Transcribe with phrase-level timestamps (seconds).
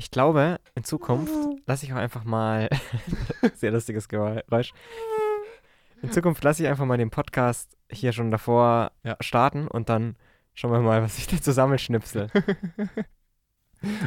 [0.00, 1.32] Ich glaube, in Zukunft
[1.66, 2.68] lasse ich auch einfach mal.
[3.54, 4.72] sehr lustiges Geräusch.
[6.02, 9.16] In Zukunft lasse ich einfach mal den Podcast hier schon davor Ja.
[9.20, 10.16] starten und dann
[10.54, 12.30] schauen wir mal, was ich da zusammenschnipsel.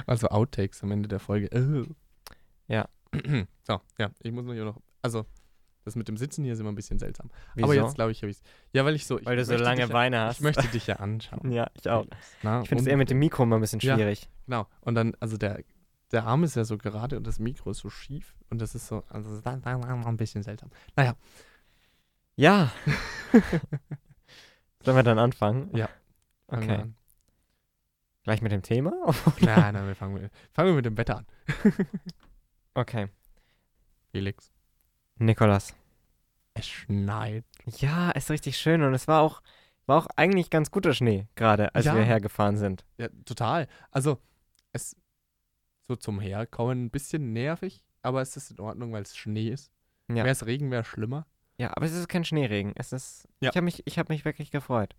[0.05, 1.49] Also Outtakes am Ende der Folge.
[1.55, 1.85] Oh.
[2.67, 2.89] Ja.
[3.63, 4.81] so, ja, ich muss nur hier noch.
[5.01, 5.25] Also,
[5.85, 7.29] das mit dem Sitzen hier ist immer ein bisschen seltsam.
[7.55, 7.65] Wieso?
[7.67, 8.43] Aber jetzt glaube ich, habe ich es.
[8.73, 9.17] Ja, weil ich so.
[9.17, 10.41] Ich Weil du so lange dich ja, Beine Ich hast.
[10.41, 11.51] möchte dich ja anschauen.
[11.53, 12.05] Ja, ich auch.
[12.43, 13.95] Na, Ich finde es eher mit dem Mikro immer ein bisschen Ja.
[13.95, 14.29] schwierig.
[14.45, 14.67] Genau.
[14.81, 15.63] Und dann, also der,
[16.11, 18.35] der Arm ist ja so gerade und das Mikro ist so schief.
[18.49, 19.45] Und das ist so, also ist
[20.09, 20.69] ein bisschen seltsam.
[20.95, 21.15] Naja,
[22.35, 22.71] Ja.
[24.83, 25.75] Sollen wir dann anfangen?
[25.75, 25.89] Ja.
[26.47, 26.81] fangen Okay.
[26.81, 26.95] an.
[28.23, 28.91] Gleich mit dem Thema?
[29.41, 31.25] Nein, nein, wir fangen, mit- fangen wir mit dem Wetter an.
[32.73, 33.09] Okay.
[34.13, 34.49] Felix.
[35.17, 35.75] Nikolas.
[36.53, 37.43] Es schneit.
[37.65, 39.41] Ja, ist richtig schön und es war auch,
[39.87, 41.95] war auch eigentlich ganz guter Schnee gerade, als Ja.
[41.95, 42.85] wir hergefahren sind.
[42.97, 43.67] Ja, total.
[43.91, 44.19] Also,
[44.71, 44.95] es
[45.91, 49.71] so zum Herkommen ein bisschen nervig, aber es ist in Ordnung, weil es Schnee ist.
[50.07, 50.17] Ja.
[50.17, 51.27] Wäre es Regen, wäre schlimmer.
[51.57, 52.71] Ja, aber es ist kein Schneeregen.
[52.75, 53.27] Es ist.
[53.41, 53.49] Ja.
[53.49, 54.95] Ich habe mich, ich hab mich wirklich gefreut.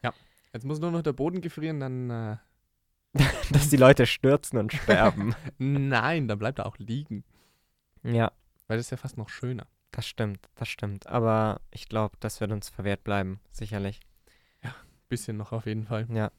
[0.53, 2.11] Jetzt muss nur noch der Boden gefrieren, dann.
[2.11, 2.37] Äh,
[3.53, 5.35] Dass die Leute stürzen und sterben.
[5.59, 7.25] nein, dann bleibt er auch liegen.
[8.03, 8.33] ja,
[8.69, 9.67] Weil das ist ja fast noch schöner.
[9.91, 11.07] das stimmt, das stimmt.
[11.07, 14.01] Aber ich glaube, das wird uns verwehrt bleiben, sicherlich.
[15.09, 16.07] Bisschen noch auf jeden Fall.
[16.11, 16.31] Ja.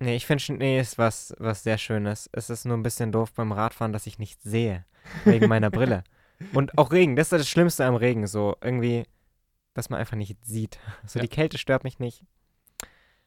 [0.00, 2.28] Nee, ich finde Schnee ist was, was sehr Schönes.
[2.32, 4.84] Es ist nur ein bisschen doof beim Radfahren, dass ich nicht sehe.
[5.24, 6.04] Wegen meiner Brille.
[6.54, 8.26] Und auch Regen, das ist das Schlimmste am Regen.
[8.26, 9.04] So irgendwie,
[9.74, 10.78] dass man einfach nicht sieht.
[11.06, 11.22] So Ja.
[11.22, 12.24] die Kälte stört mich nicht.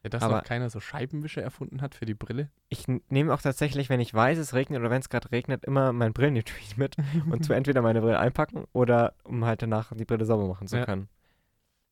[0.01, 2.49] Ja, dass Aber- noch keiner so Scheibenwischer erfunden hat für die Brille.
[2.69, 5.93] Ich nehme auch tatsächlich, wenn ich weiß, es regnet oder wenn es gerade regnet, immer
[5.93, 6.97] mein Brillenetui mit
[7.29, 10.77] und tu entweder meine Brille einpacken oder um halt danach die Brille sauber machen zu
[10.77, 10.85] Ja.
[10.85, 11.07] können.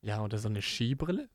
[0.02, 1.30] Ja, oder so eine Skibrille?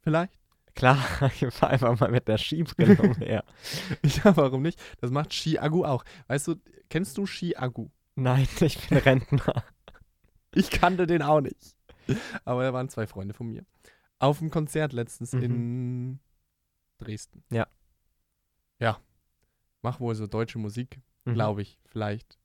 [0.00, 0.32] Vielleicht?
[0.76, 0.98] Klar,
[1.40, 3.44] ich fahre einfach mal mit der Skibrille umher.
[4.04, 4.80] Ja, warum nicht?
[5.00, 6.04] Das macht Ski-Agu auch.
[6.28, 6.56] Weißt du,
[6.88, 7.88] kennst du Ski-Agu?
[8.14, 9.64] Nein, ich bin Rentner.
[10.54, 11.74] Ich kannte den auch nicht.
[12.44, 13.66] Aber da waren zwei Freunde von mir.
[14.20, 15.42] Auf dem Konzert letztens Mhm.
[15.42, 16.20] in
[16.98, 17.42] Dresden.
[17.50, 17.66] Ja.
[18.78, 19.00] Ja.
[19.82, 21.34] Mach wohl so deutsche Musik, Mhm.
[21.34, 22.38] glaube ich, vielleicht.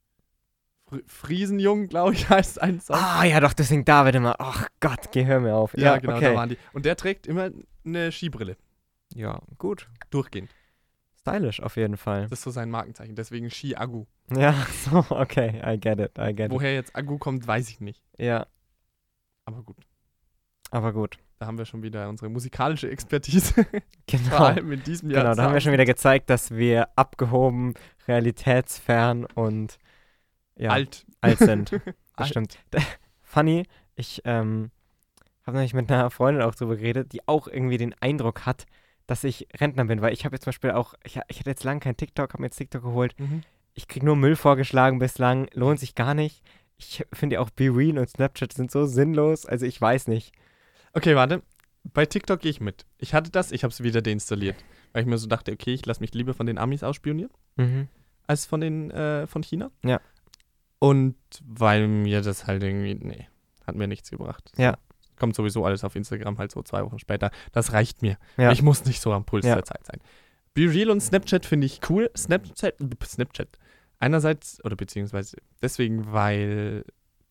[0.91, 2.97] Fr Friesenjung, glaube ich, heißt ein Song.
[2.99, 4.35] Ah, ja, doch, das singt David immer.
[4.39, 5.73] Ach Gott, geh, hör mir auf.
[5.77, 6.25] ja, genau, okay.
[6.25, 6.57] da waren die.
[6.73, 7.49] Und der trägt immer
[7.85, 8.57] eine Skibrille.
[9.13, 9.89] Ja, gut.
[10.09, 10.49] Durchgehend.
[11.19, 12.23] Stylisch auf jeden Fall.
[12.23, 13.15] Das ist so sein Markenzeichen.
[13.15, 14.05] Deswegen Ski-Agu.
[14.35, 14.53] Ja,
[14.89, 16.51] so, okay, I get it, I get it.
[16.51, 18.01] Woher jetzt Agu kommt, weiß ich nicht.
[18.17, 18.47] Ja,
[19.45, 19.77] Aber gut.
[20.71, 21.17] aber gut.
[21.39, 23.53] Da haben wir schon wieder unsere musikalische Expertise.
[23.65, 24.37] Vor Genau.
[24.37, 25.23] allem in diesem Jahr.
[25.23, 27.73] Genau, da haben wir schon wieder gezeigt, dass wir abgehoben,
[28.07, 29.77] realitätsfern und
[30.57, 31.37] ja, alt, alt.
[31.39, 31.71] sind.
[32.17, 32.59] Das stimmt.
[33.23, 33.63] Funny,
[33.95, 34.69] ich ähm,
[35.47, 38.65] habe nämlich mit einer Freundin auch drüber geredet, die auch irgendwie den Eindruck hat,
[39.07, 41.63] dass ich Rentner bin, weil ich habe jetzt zum Beispiel auch, ich, ich hatte jetzt
[41.63, 43.17] lange kein TikTok, habe mir jetzt TikTok geholt.
[43.19, 43.41] Mhm.
[43.73, 46.43] Ich kriege nur Müll vorgeschlagen bislang, lohnt sich gar nicht.
[46.77, 50.33] Ich finde ja auch Be Real und Snapchat sind so sinnlos, also ich weiß nicht.
[50.93, 51.41] Okay, warte.
[51.83, 52.85] Bei TikTok gehe ich mit.
[52.99, 54.57] Ich hatte das, ich habe es wieder deinstalliert.
[54.93, 57.87] Weil ich mir so dachte, okay, ich lasse mich lieber von den Amis ausspionieren, Mhm.
[58.27, 59.71] als von den, äh, von China.
[59.83, 59.99] Ja.
[60.83, 61.15] Und
[61.45, 63.27] weil mir das halt irgendwie, nee,
[63.67, 64.51] hat mir nichts gebracht.
[64.57, 64.79] Ja.
[65.19, 67.29] Kommt sowieso alles auf Instagram halt so zwei Wochen später.
[67.51, 68.17] Das reicht mir.
[68.37, 68.51] Ja.
[68.51, 69.53] Ich muss nicht so am Puls Ja.
[69.53, 69.99] der Zeit sein.
[70.55, 72.09] Be Real und Snapchat finde ich cool.
[72.17, 72.75] Snapchat,
[73.05, 73.47] Snapchat.
[73.99, 76.83] Einerseits, oder beziehungsweise deswegen, weil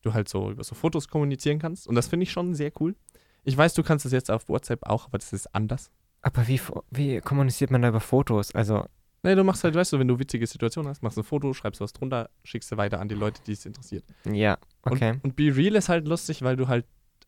[0.02, 1.88] du halt so über so Fotos kommunizieren kannst.
[1.88, 2.94] Und das finde ich schon sehr cool.
[3.42, 5.90] Ich weiß, du kannst das jetzt auf WhatsApp auch, aber das ist anders.
[6.22, 6.60] Aber wie,
[6.92, 8.54] wie kommuniziert man da über Fotos?
[8.54, 8.86] Also,
[9.22, 11.52] Nee, du machst halt, weißt du, wenn du witzige Situationen hast, machst du ein Foto,
[11.52, 14.04] schreibst was drunter, schickst du weiter an die Leute, die es interessiert.
[14.24, 15.12] ja, okay.
[15.12, 16.86] Und, und Be Real ist halt lustig, weil du halt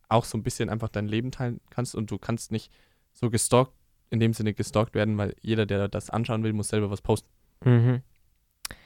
[0.08, 2.72] auch so ein bisschen einfach dein Leben teilen kannst und du kannst nicht
[3.12, 3.72] so gestalkt,
[4.10, 7.28] in dem Sinne gestalkt werden, weil jeder, der das anschauen will, muss selber was posten.
[7.64, 8.02] Mhm.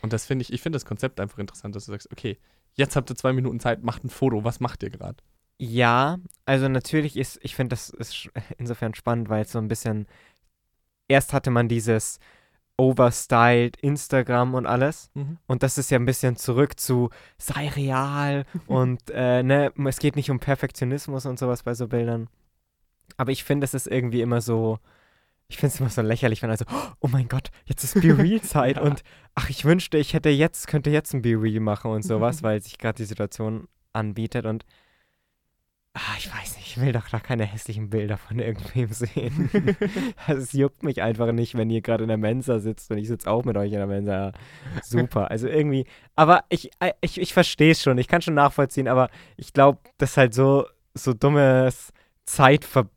[0.02, 2.38] Und das finde ich, ich finde das Konzept einfach interessant, dass du sagst, okay,
[2.74, 5.16] jetzt habt ihr zwei Minuten Zeit, macht ein Foto, was macht ihr gerade?
[5.58, 8.28] Ja, also natürlich ist, ich finde, das ist
[8.58, 10.06] insofern spannend, weil es so ein bisschen,
[11.08, 12.18] erst hatte man dieses
[12.78, 15.10] overstyled Instagram und alles
[15.46, 20.16] und das ist ja ein bisschen zurück zu sei real und äh, ne, es geht
[20.16, 22.28] nicht um Perfektionismus und sowas bei so Bildern.
[23.16, 24.78] Aber ich finde, es ist irgendwie immer so,
[25.48, 26.66] ich finde es immer so lächerlich, wenn also,
[27.00, 28.82] oh mein Gott, jetzt ist Be Real Zeit Ja.
[28.82, 29.02] und
[29.34, 32.60] ach, ich wünschte, ich hätte jetzt, könnte jetzt ein Be Real machen und sowas, weil
[32.60, 34.66] sich gerade die Situation anbietet und
[35.96, 39.50] ah, ich weiß nicht, ich will doch da keine hässlichen Bilder von irgendwem sehen.
[40.26, 43.08] also, es juckt mich einfach nicht, wenn ihr gerade in der Mensa sitzt und ich
[43.08, 44.32] sitze auch mit euch in der Mensa.
[44.82, 45.30] Super.
[45.30, 49.10] Also irgendwie, aber ich, äh, ich, ich verstehe es schon, ich kann schon nachvollziehen, aber
[49.36, 51.92] ich glaube, das ist halt so, so dummes
[52.24, 52.88] Zeitver...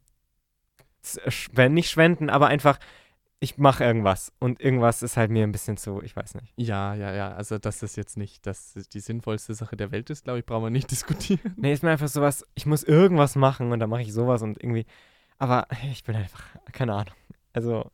[1.02, 2.78] Schw- nicht schwenden, aber einfach
[3.42, 6.54] ich mache irgendwas und irgendwas ist halt mir ein bisschen zu, ich weiß nicht.
[6.58, 7.32] Ja, ja, ja.
[7.34, 10.64] Also, dass das jetzt nicht das die sinnvollste Sache der Welt ist, glaube ich, brauchen
[10.66, 11.54] wir nicht diskutieren.
[11.58, 14.62] Nee, ist mir einfach sowas, ich muss irgendwas machen und dann mache ich sowas und
[14.62, 14.86] irgendwie.
[15.38, 16.44] Aber ich bin einfach,
[16.74, 17.14] keine Ahnung.
[17.54, 17.90] Also.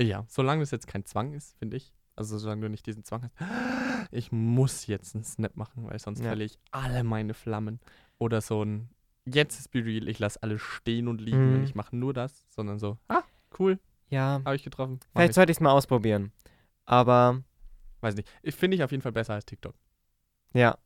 [0.00, 1.92] Ja, solange es jetzt kein Zwang ist, finde ich.
[2.16, 3.32] Also, solange du nicht diesen Zwang hast,
[4.12, 6.26] ich muss jetzt einen Snap machen, weil sonst Ja.
[6.28, 7.78] verliere ich alle meine Flammen.
[8.18, 8.88] Oder so ein,
[9.26, 11.54] jetzt ist Be Real, ich lasse alles stehen und liegen Mhm.
[11.54, 13.22] und ich mache nur das, sondern so, ah,
[13.60, 13.78] cool,
[14.10, 14.98] Ja, habe ich getroffen.
[15.00, 15.34] Mach vielleicht ich.
[15.34, 16.32] sollte ich es mal ausprobieren.
[16.86, 17.42] Aber
[18.00, 18.28] Weiß nicht.
[18.42, 19.74] Ich finde ich auf jeden Fall besser als TikTok.
[20.54, 20.76] ja.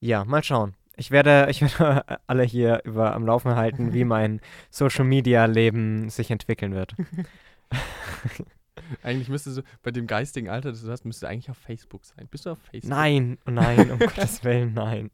[0.00, 0.74] Ja, mal schauen.
[0.96, 4.40] Ich werde, ich werde alle hier über am Laufen halten, wie mein
[4.70, 6.94] Social Media Leben sich entwickeln wird.
[9.02, 12.04] Eigentlich müsstest du, bei dem geistigen Alter, das du hast, müsstest du eigentlich auf Facebook
[12.04, 12.28] sein.
[12.30, 12.90] Bist du auf Facebook?
[12.90, 15.10] Nein, oh nein, um Gottes Willen, nein.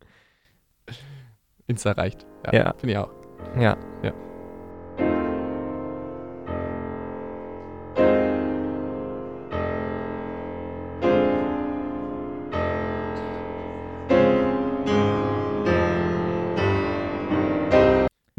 [1.68, 2.26] Insta reicht.
[2.46, 2.72] Ja, Ja.
[2.74, 3.12] finde ich auch.
[3.56, 3.76] Ja.
[4.02, 4.12] Ja.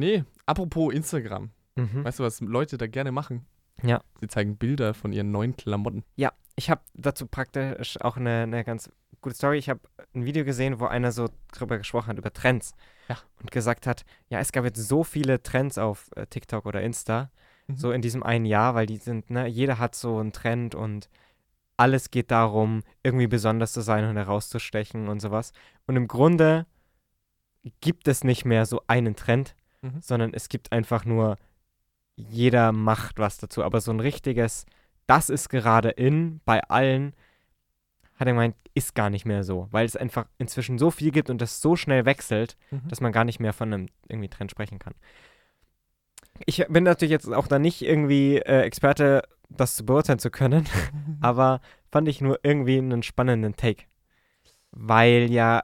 [0.02, 1.52] Nee, apropos Instagram.
[1.76, 2.04] Mhm.
[2.04, 3.46] Weißt du, was Leute da gerne machen?
[3.84, 4.02] Ja.
[4.20, 6.04] Sie zeigen Bilder von ihren neuen Klamotten.
[6.16, 9.58] Ja, ich habe dazu praktisch auch eine, eine ganz gute Story.
[9.58, 9.80] Ich habe
[10.16, 12.74] ein Video gesehen, wo einer so drüber gesprochen hat, über Trends.
[13.10, 13.18] Ja.
[13.40, 17.30] Und gesagt hat, ja, es gab jetzt so viele Trends auf äh, TikTok oder Insta,
[17.68, 17.76] Mhm.
[17.76, 21.10] so in diesem einen Jahr, weil die sind, ne, jeder hat so einen Trend und
[21.78, 25.52] alles geht darum, irgendwie besonders zu sein und herauszustechen und sowas.
[25.86, 26.66] Und im Grunde
[27.82, 30.02] gibt es nicht mehr so einen Trend, Mhm.
[30.02, 31.38] sondern es gibt einfach nur,
[32.16, 33.64] jeder macht was dazu.
[33.64, 34.66] Aber so ein richtiges,
[35.08, 37.14] das ist gerade in bei allen,
[38.16, 41.30] hat er gemeint, ist gar nicht mehr so, weil es einfach inzwischen so viel gibt
[41.30, 42.88] und das so schnell wechselt, Mhm.
[42.90, 44.94] dass man gar nicht mehr von einem irgendwie Trend sprechen kann.
[46.46, 50.66] Ich bin natürlich jetzt auch da nicht irgendwie äh, Experte, das zu beurteilen zu können,
[51.22, 51.62] aber
[51.92, 53.84] fand ich nur irgendwie einen spannenden Take.
[54.72, 55.64] Weil ja,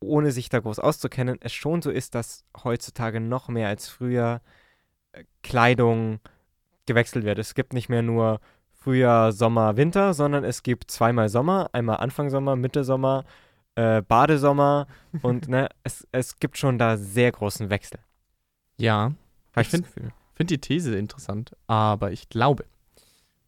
[0.00, 4.40] ohne sich da groß auszukennen, es schon so ist, dass heutzutage noch mehr als früher
[5.12, 6.20] äh, Kleidung
[6.86, 7.38] gewechselt wird.
[7.38, 8.40] Es gibt nicht mehr nur
[8.72, 13.24] Frühjahr, Sommer, Winter, sondern es gibt zweimal Sommer, einmal Anfang Sommer, Mitte Sommer,
[13.74, 14.86] äh, Badesommer
[15.22, 17.98] und ne, es, es gibt schon da sehr großen Wechsel.
[18.78, 19.12] Ja,
[19.54, 22.64] Hab Ich das find- finde die These interessant, aber ich glaube,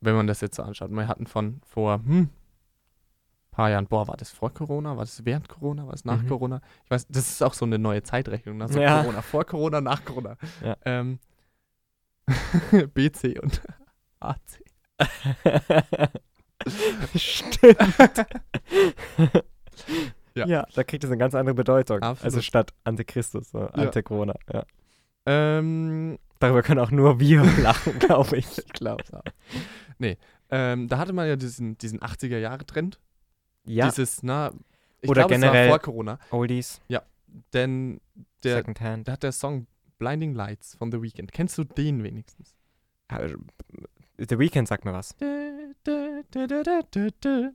[0.01, 2.29] wenn man das jetzt so anschaut, wir hatten von vor hm,
[3.51, 6.29] paar Jahren, boah, war das vor Corona, war das während Corona, war das nach Mhm.
[6.29, 6.61] Corona?
[6.85, 9.01] Ich weiß, das ist auch so eine neue Zeitrechnung, nach so Ja.
[9.03, 10.37] Corona, vor Corona, nach Corona.
[10.65, 10.77] Ja.
[10.85, 11.19] Ähm,
[12.95, 13.61] BC und
[14.21, 14.41] AC.
[17.17, 17.79] Stimmt.
[20.35, 20.47] Ja.
[20.47, 20.67] ja.
[20.75, 22.03] da kriegt es eine ganz andere Bedeutung.
[22.03, 22.45] Also Absolut.
[22.45, 24.35] statt Antichristus, so Ante-Corona.
[24.53, 24.65] Ja.
[25.27, 28.59] Ähm, Darüber können auch nur wir lachen, glaube ich.
[28.59, 29.23] ich glaube auch.
[29.99, 30.17] Nee,
[30.51, 32.99] ähm, da hatte man ja diesen, diesen 80er-Jahre-Trend.
[33.71, 34.53] Ja, Dieses, na,
[35.01, 36.81] ich Oder war generell- vor Corona, Oldies,
[37.55, 38.01] denn
[38.43, 39.07] der, Secondhand.
[39.09, 39.67] da hat der Song
[39.99, 41.31] Blinding Lights von The Weeknd.
[41.33, 42.57] Kennst du den wenigstens?
[43.09, 43.37] Also,
[44.19, 45.15] The Weeknd sagt mir was.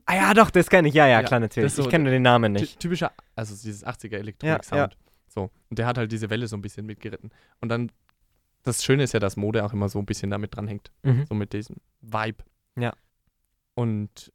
[0.06, 0.94] Ah ja, doch, das kenne ich.
[0.94, 1.72] Ja, ja, Ja, klar, natürlich.
[1.72, 2.78] so- ich kenne den Namen nicht.
[2.80, 4.96] Typischer, also dieses 80er Ja, Elektronik-Sound.
[5.28, 5.50] So.
[5.70, 7.30] Und der hat halt diese Welle so ein bisschen mitgeritten.
[7.60, 7.90] Und dann,
[8.62, 10.90] das Schöne ist ja, dass Mode auch immer so ein bisschen damit dranhängt.
[11.02, 11.26] Mhm.
[11.28, 12.42] So mit diesem Vibe.
[12.78, 12.92] Ja.
[13.74, 14.32] Und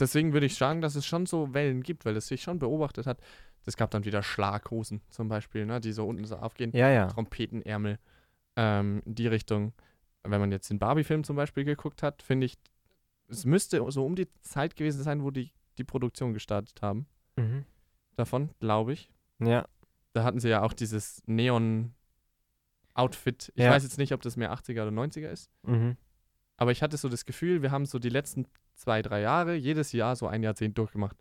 [0.00, 3.06] deswegen würde ich sagen, dass es schon so Wellen gibt, weil es sich schon beobachtet
[3.06, 3.20] hat.
[3.66, 6.70] Es gab dann wieder Schlaghosen zum Beispiel, ne, die so unten so aufgehen.
[6.74, 7.06] Ja, ja.
[7.08, 7.98] Trompetenärmel
[8.56, 9.72] ähm, in die Richtung.
[10.22, 12.54] Wenn man jetzt den Barbie-Film zum Beispiel geguckt hat, finde ich,
[13.28, 17.06] es müsste so um die Zeit gewesen sein, wo die die Produktion gestartet haben.
[17.36, 17.64] Mhm.
[18.16, 19.10] Davon, glaube ich.
[19.38, 19.66] Ja,
[20.14, 21.22] Da hatten sie ja auch dieses
[22.94, 23.52] Neon-Outfit.
[23.54, 23.70] Ich Ja.
[23.70, 25.50] weiß jetzt nicht, ob das mehr 80er oder 90er ist.
[25.62, 25.96] mhm.
[26.60, 28.46] Aber ich hatte so das Gefühl, wir haben so die letzten
[28.78, 31.16] zwei, drei Jahre, jedes Jahr so ein Jahrzehnt durchgemacht.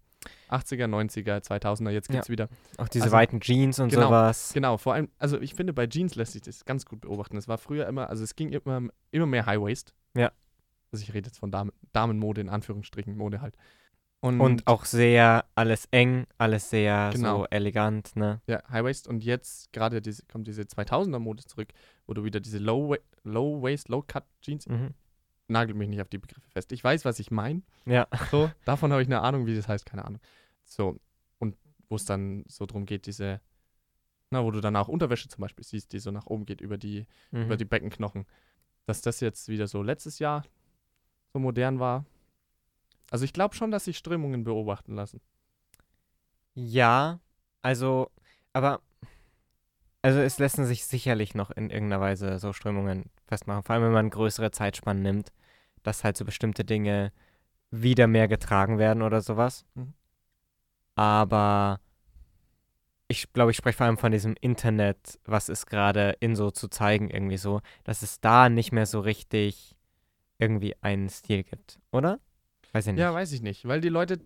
[0.49, 2.49] 80er, 90er, 2000er, jetzt gibt es wieder.
[2.77, 4.51] Auch diese Also, weiten Jeans und genau, sowas.
[4.53, 7.37] Genau, vor allem, also ich finde, bei Jeans lässt sich das ganz gut beobachten.
[7.37, 9.93] Es war früher immer, also es ging immer, immer mehr High Waist.
[10.15, 10.31] Ja.
[10.91, 13.55] Also ich rede jetzt von Damen, Damenmode, in Anführungsstrichen, Mode halt.
[14.19, 17.41] Und, Und auch sehr alles eng, alles sehr Genau.
[17.41, 18.41] so elegant, ne?
[18.47, 21.69] ja, High Waist und jetzt gerade diese, kommt diese 2000er Mode zurück,
[22.07, 24.95] wo du wieder diese Low, Low Waist, Low Cut Jeans, Mhm.
[25.47, 26.71] Nagel mich nicht auf die Begriffe fest.
[26.71, 27.61] Ich weiß, was ich meine.
[27.85, 28.07] Ja.
[28.31, 30.21] So, davon habe ich eine Ahnung, wie das heißt, keine Ahnung.
[30.65, 30.99] So,
[31.39, 31.55] und
[31.89, 33.39] wo es dann so drum geht, diese,
[34.29, 36.77] na, wo du dann auch Unterwäsche zum Beispiel siehst, die so nach oben geht über
[36.77, 37.43] die, Mhm.
[37.43, 38.25] über die Beckenknochen.
[38.85, 40.43] Dass das jetzt wieder so letztes Jahr
[41.33, 42.05] so modern war.
[43.11, 45.21] Also ich glaube schon, dass sich Strömungen beobachten lassen.
[46.55, 47.19] Ja,
[47.61, 48.09] also,
[48.53, 48.81] aber,
[50.01, 53.91] also es lassen sich sicherlich noch in irgendeiner Weise so Strömungen festmachen, vor allem wenn
[53.91, 55.31] man größere Zeitspannen nimmt,
[55.83, 57.11] dass halt so bestimmte Dinge
[57.71, 59.65] wieder mehr getragen werden oder sowas.
[59.75, 59.93] Mhm.
[60.95, 61.79] Aber
[63.07, 66.67] ich glaube, ich spreche vor allem von diesem Internet, was ist gerade in so zu
[66.67, 69.75] zeigen, irgendwie so, dass es da nicht mehr so richtig
[70.39, 72.19] irgendwie einen Stil gibt, oder?
[72.73, 73.01] Weiß ich nicht.
[73.01, 74.19] Ja, weiß ich nicht, weil die Leute,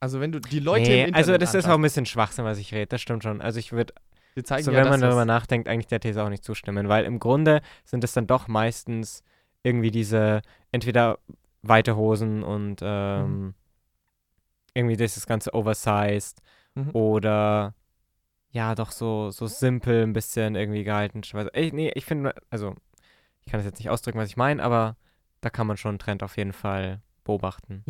[0.00, 2.44] also wenn du die Leute nee, im Internet also das ist auch ein bisschen Schwachsinn,
[2.44, 3.40] was ich rede, das stimmt schon.
[3.40, 3.92] Also ich würde,
[4.36, 7.04] die zeigen so ja wenn man darüber nachdenkt, eigentlich der These auch nicht zustimmen, weil
[7.04, 9.22] im Grunde sind es dann doch meistens
[9.62, 11.18] irgendwie diese, entweder
[11.62, 13.54] weite Hosen und ähm,
[14.74, 16.42] irgendwie dieses ganze Oversized
[16.76, 16.90] Mhm.
[16.92, 17.74] oder
[18.50, 21.22] ja, doch so, so simpel ein bisschen irgendwie gehalten.
[21.52, 22.74] Ey, nee, ich finde, also
[23.40, 24.96] ich kann das jetzt nicht ausdrücken, was ich meine, aber
[25.40, 27.84] da kann man schon einen Trend auf jeden Fall beobachten.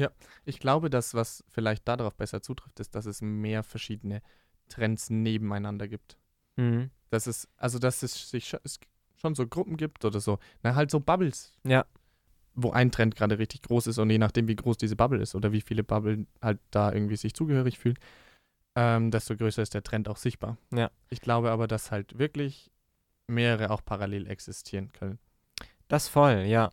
[0.44, 4.22] Ich glaube, dass was vielleicht darauf besser zutrifft, ist, dass es mehr verschiedene
[4.68, 6.16] Trends nebeneinander gibt.
[6.56, 6.90] Mhm.
[7.10, 8.78] Dass es, also dass es sich schon, es
[9.16, 11.52] schon so Gruppen gibt oder so, na halt so Bubbles.
[11.64, 11.84] Ja.
[12.54, 15.34] Wo ein Trend gerade richtig groß ist und je nachdem, wie groß diese Bubble ist
[15.34, 17.98] oder wie viele Bubble halt da irgendwie sich zugehörig fühlen,
[18.76, 20.56] ähm, desto größer ist der Trend auch sichtbar.
[20.72, 20.90] Ja.
[21.08, 22.70] Ich glaube aber, dass halt wirklich
[23.26, 25.18] mehrere auch parallel existieren können.
[25.88, 26.72] Das voll, ja.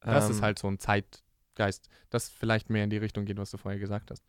[0.00, 3.50] Das Ähm, ist halt so ein Zeitgeist, das vielleicht mehr in die Richtung geht, was
[3.50, 4.24] du vorher gesagt hast.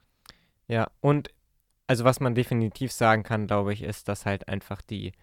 [0.68, 1.30] Ja, und
[1.88, 5.14] also was man definitiv sagen kann, glaube ich, ist, dass halt einfach die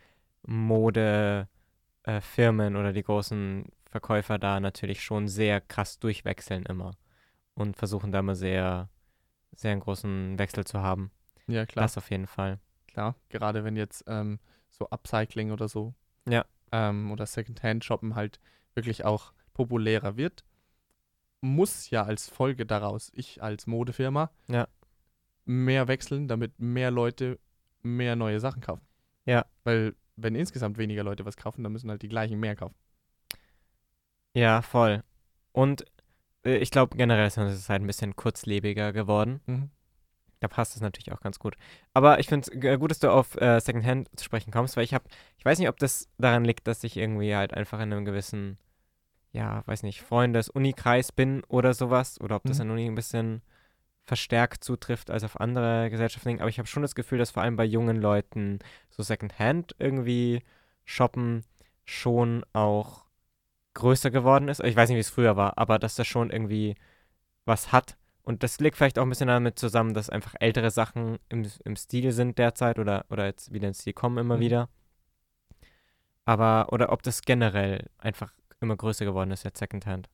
[0.47, 1.49] Modefirmen
[2.07, 6.97] äh, oder die großen Verkäufer da natürlich schon sehr krass durchwechseln immer
[7.55, 8.89] und versuchen da immer sehr,
[9.55, 11.11] sehr einen großen Wechsel zu haben.
[11.47, 11.85] Ja, klar.
[11.85, 12.59] Das auf jeden Fall.
[12.89, 14.41] Klar, gerade wenn jetzt ähm,
[14.71, 15.95] so Upcycling oder so
[16.29, 16.45] Ja.
[16.73, 18.41] ähm, oder Secondhand-Shoppen halt
[18.75, 20.45] wirklich auch populärer wird,
[21.41, 24.67] muss ja als Folge daraus ich als Modefirma Ja.
[25.45, 27.39] Mehr wechseln, damit mehr Leute
[27.83, 28.87] mehr neue Sachen kaufen.
[29.27, 29.45] Ja.
[29.65, 32.77] Weil wenn insgesamt weniger Leute was kaufen, dann müssen halt die gleichen mehr kaufen.
[34.35, 35.03] Ja, voll.
[35.53, 35.85] Und
[36.45, 39.41] äh, ich glaube generell ist es halt ein bisschen kurzlebiger geworden.
[39.47, 39.71] Mhm.
[40.41, 41.57] Da passt es natürlich auch ganz gut.
[41.95, 44.93] Aber ich finde es gut, dass du auf äh, Secondhand zu sprechen kommst, weil ich
[44.93, 45.05] habe,
[45.39, 48.59] ich weiß nicht, ob das daran liegt, dass ich irgendwie halt einfach in einem gewissen,
[49.33, 52.63] ja, weiß nicht, Freundes-Unikreis bin oder sowas, oder ob das Mhm.
[52.63, 53.43] an Uni ein bisschen
[54.07, 56.41] verstärkt zutrifft als auf andere Gesellschaften.
[56.41, 58.59] Aber ich habe schon das Gefühl, dass vor allem bei jungen Leuten
[58.91, 60.43] so Secondhand irgendwie
[60.85, 61.45] shoppen
[61.85, 63.05] schon auch
[63.75, 64.61] größer geworden ist.
[64.63, 66.77] Ich weiß nicht, wie es früher war, aber dass das schon irgendwie
[67.45, 67.97] was hat.
[68.23, 71.77] Und das liegt vielleicht auch ein bisschen damit zusammen, dass einfach ältere Sachen im, im
[71.77, 74.41] Stil sind derzeit oder, oder jetzt wieder ins Stil kommen immer Mhm.
[74.41, 74.69] wieder.
[76.25, 80.09] Aber, oder ob das generell einfach immer größer geworden ist, jetzt Secondhand.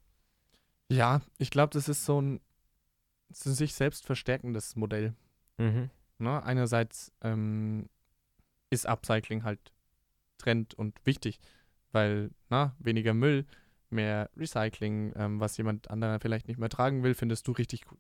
[0.91, 2.41] Ja, ich glaube, das ist so ein,
[3.31, 5.15] sich selbst verstärkendes Modell.
[5.59, 5.91] Mhm.
[6.19, 6.43] Ne?
[6.43, 7.89] Einerseits ähm,
[8.71, 9.73] ist Upcycling halt
[10.39, 11.41] Trend und wichtig,
[11.93, 13.47] weil na, weniger Müll,
[13.91, 17.99] mehr Recycling, ähm, was jemand anderer vielleicht nicht mehr tragen will, findest du richtig gut.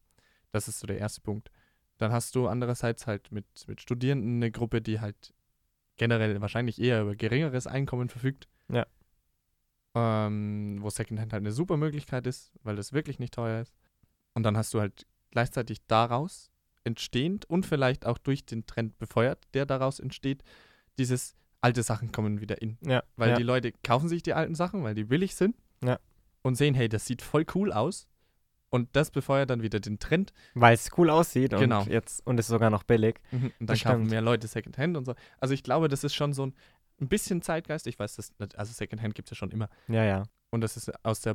[0.52, 1.50] Das ist so der erste Punkt.
[1.98, 5.34] Dann hast du andererseits halt mit, mit Studierenden eine Gruppe, die halt
[5.96, 8.48] generell wahrscheinlich eher über geringeres Einkommen verfügt.
[8.68, 8.86] Ja.
[9.94, 13.74] Ähm, wo Secondhand halt eine super Möglichkeit ist, weil das wirklich nicht teuer ist.
[14.32, 16.50] Und dann hast du halt gleichzeitig daraus
[16.84, 20.42] entstehend und vielleicht auch durch den Trend befeuert, der daraus entsteht,
[20.98, 22.78] dieses alte Sachen kommen wieder in.
[22.82, 23.02] Ja.
[23.16, 23.36] Weil ja.
[23.36, 25.56] die Leute kaufen sich die alten Sachen, weil die billig sind.
[25.84, 25.98] Ja.
[26.42, 28.06] Und sehen, hey, das sieht voll cool aus.
[28.70, 30.32] Und das befeuert dann wieder den Trend.
[30.54, 31.82] Weil es cool aussieht Genau.
[31.82, 33.20] und jetzt und ist sogar noch billig.
[33.32, 35.14] Und dann kaufen mehr Leute Secondhand und so.
[35.38, 36.54] Also ich glaube, das ist schon so ein,
[37.00, 37.86] ein bisschen Zeitgeist.
[37.88, 39.68] Ich weiß, das, also Secondhand gibt es ja schon immer.
[39.88, 40.22] Ja, ja.
[40.50, 41.34] Und das ist aus der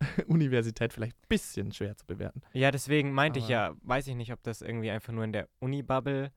[0.16, 2.42] Bubble-Universität vielleicht ein bisschen schwer zu bewerten.
[2.52, 5.32] Ja, deswegen meinte ich Aber- ja, weiß ich nicht, ob das irgendwie einfach nur in
[5.32, 6.32] der Uni-Bubble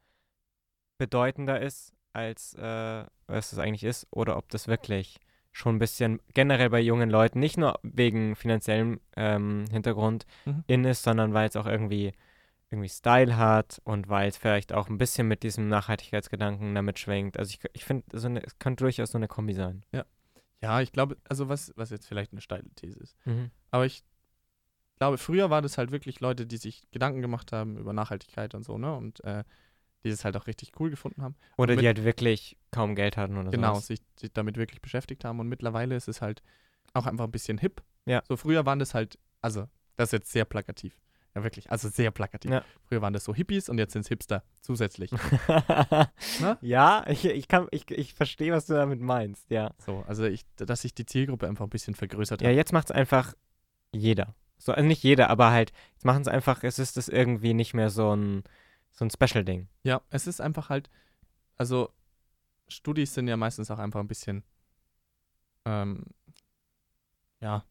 [0.98, 5.20] bedeutender ist, als äh, was es eigentlich ist, oder ob das wirklich
[5.52, 10.64] schon ein bisschen generell bei jungen Leuten, nicht nur wegen finanziellem ähm, Hintergrund Mhm.
[10.68, 12.14] in ist, sondern weil es auch irgendwie
[12.70, 17.40] irgendwie Style hat und weil es vielleicht auch ein bisschen mit diesem Nachhaltigkeitsgedanken damit schwingt.
[17.40, 19.86] Also ich, ich finde, so es könnte durchaus so eine Kombi sein.
[19.94, 20.04] Ja,
[20.82, 23.16] ich glaube, also was, was jetzt vielleicht eine steile These ist.
[23.26, 23.52] Mhm.
[23.72, 24.04] Aber ich
[24.98, 28.64] glaube, früher war das halt wirklich Leute, die sich Gedanken gemacht haben über Nachhaltigkeit und
[28.64, 28.96] so, ne?
[28.96, 29.44] Und äh,
[30.04, 31.36] die das halt auch richtig cool gefunden haben.
[31.58, 33.88] Oder mit- die halt wirklich kaum Geld hatten oder genau, sowas.
[33.88, 35.40] sich, sich damit wirklich beschäftigt haben.
[35.40, 36.42] Und mittlerweile ist es halt
[36.94, 37.84] auch einfach ein bisschen hip.
[38.06, 38.24] Ja.
[38.28, 40.98] So früher waren das halt, also das ist jetzt sehr plakativ.
[41.38, 42.50] Ja, wirklich, also sehr plakativ.
[42.50, 42.64] Ja.
[42.84, 45.12] Früher waren das so Hippies und jetzt sind es Hipster zusätzlich.
[46.62, 49.72] Ja, ich, ich, kann, ich, ich verstehe, was du damit meinst, ja.
[49.78, 52.56] so, also ich, dass sich die Zielgruppe einfach ein bisschen vergrößert Ja, hat.
[52.56, 53.36] jetzt macht es einfach
[53.92, 54.34] jeder.
[54.58, 57.76] So, also nicht jeder, aber halt, jetzt machen es einfach, es ist das irgendwie nicht
[57.76, 58.44] mehr so ein,
[58.92, 59.68] so ein Special-Ding.
[59.84, 60.90] Ja, es ist einfach halt,
[61.56, 61.92] also
[62.68, 64.44] Studis sind ja meistens auch einfach ein bisschen,
[65.66, 66.04] ähm,
[67.42, 67.64] ja,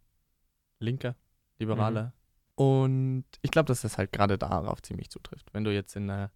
[0.78, 1.16] linker,
[1.58, 2.12] liberaler.
[2.56, 5.52] Und ich glaube, dass das halt gerade darauf ziemlich zutrifft.
[5.54, 6.30] Wenn du jetzt in einer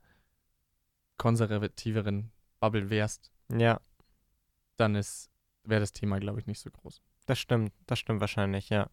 [1.16, 3.80] konservativeren Bubble wärst, Ja,
[4.76, 5.28] dann ist
[5.64, 7.02] wäre das Thema, glaube ich, nicht so groß.
[7.26, 7.72] das stimmt.
[7.86, 8.88] Das stimmt wahrscheinlich, ja.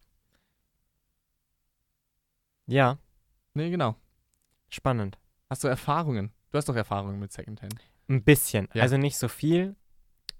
[2.66, 2.98] Ja,
[3.54, 3.96] Nee, genau.
[4.68, 5.18] spannend.
[5.48, 6.32] Hast du Erfahrungen?
[6.50, 7.74] Du hast doch Erfahrungen mit Secondhand.
[8.08, 8.68] Ein bisschen.
[8.74, 8.82] Ja.
[8.82, 9.74] Also nicht so viel,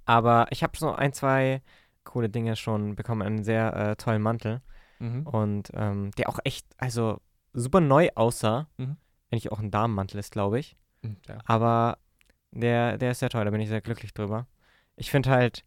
[0.04, 1.62] aber ich habe so ein, zwei
[2.04, 3.23] coole Dinge schon bekommen.
[3.23, 4.62] Einen sehr äh, tollen Mantel.
[4.99, 5.26] Mhm.
[5.26, 7.21] Und ähm, der auch echt, also
[7.52, 8.69] super neu aussah.
[8.76, 8.97] Mhm.
[9.31, 10.76] Eigentlich auch ein Damenmantel ist, glaube ich.
[11.02, 11.38] Mhm, Ja.
[11.45, 11.99] Aber
[12.50, 14.47] der, der ist sehr toll, da bin ich sehr glücklich drüber.
[14.97, 15.64] Ich finde halt,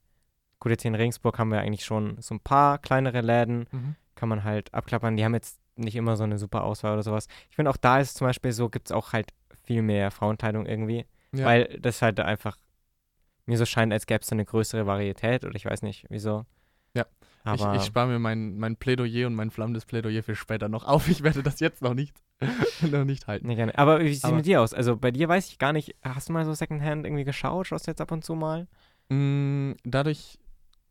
[0.60, 3.96] gut, jetzt hier in Regensburg haben wir eigentlich schon so ein paar kleinere Läden, Mhm.
[4.16, 5.16] kann man halt abklappern.
[5.16, 7.28] Die haben jetzt nicht immer so eine super Auswahl oder sowas.
[7.50, 9.32] Ich finde auch da ist zum Beispiel so, gibt es auch halt
[9.64, 11.46] viel mehr Frauenkleidung irgendwie, Ja.
[11.46, 12.58] weil das halt einfach
[13.46, 16.46] mir so scheint, als gäbe es so eine größere Varietät oder ich weiß nicht wieso.
[16.96, 17.06] Ja.
[17.44, 20.86] Aber ich ich spare mir mein, mein Plädoyer und mein flammendes Plädoyer für später noch
[20.86, 21.08] auf.
[21.08, 22.16] Ich werde das jetzt noch nicht,
[22.92, 23.48] noch nicht halten.
[23.48, 23.78] nee, gerne.
[23.78, 24.74] Aber wie sieht es mit dir aus?
[24.74, 27.68] Also bei dir weiß ich gar nicht, hast du mal so Secondhand irgendwie geschaut?
[27.68, 28.68] Schaust du jetzt ab und zu mal?
[29.10, 30.40] Mm, dadurch,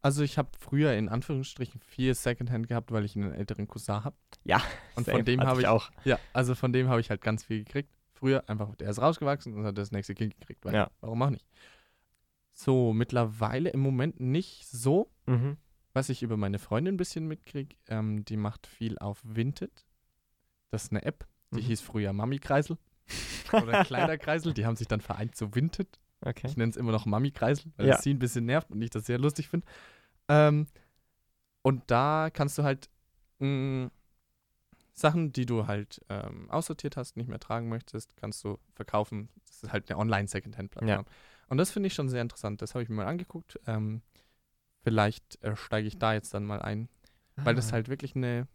[0.02, 4.16] also ich habe früher in Anführungsstrichen viel Secondhand gehabt, weil ich einen älteren Cousin habe.
[4.44, 4.60] Ja.
[4.96, 5.90] Und von dem habe ich auch.
[6.04, 7.90] Ja, also von dem habe ich halt ganz viel gekriegt.
[8.12, 10.64] Früher einfach, der ist rausgewachsen und hat das nächste Kind gekriegt.
[10.66, 10.90] Ja.
[11.00, 11.46] Warum auch nicht?
[12.52, 15.10] So, mittlerweile im Moment nicht so.
[15.26, 15.56] Mhm.
[15.92, 19.86] Was ich über meine Freundin ein bisschen mitkriege, ähm, die macht viel auf Vinted.
[20.70, 21.64] Das ist eine App, die Mhm.
[21.66, 22.78] hieß früher Mami-Kreisel
[23.52, 24.54] oder Kleiderkreisel.
[24.54, 25.98] Die haben sich dann vereint zu Vinted.
[26.20, 26.46] Okay.
[26.46, 27.96] Ich nenne es immer noch Mami-Kreisel, weil Ja.
[27.96, 29.66] es sie ein bisschen nervt und ich das sehr lustig finde.
[30.28, 30.66] Ähm,
[31.62, 32.88] und da kannst du halt
[33.40, 33.90] mh,
[34.92, 39.28] Sachen, die du halt ähm, aussortiert hast, nicht mehr tragen möchtest, kannst du verkaufen.
[39.46, 41.06] Das ist halt eine Online-Secondhand-Plattform.
[41.48, 42.60] Und das finde ich schon sehr interessant.
[42.62, 43.58] Das habe ich mir mal angeguckt.
[43.66, 44.02] Ähm,
[44.82, 46.88] vielleicht äh, steige ich da jetzt dann mal ein,
[47.36, 47.72] weil das Ah.
[47.74, 48.46] halt wirklich eine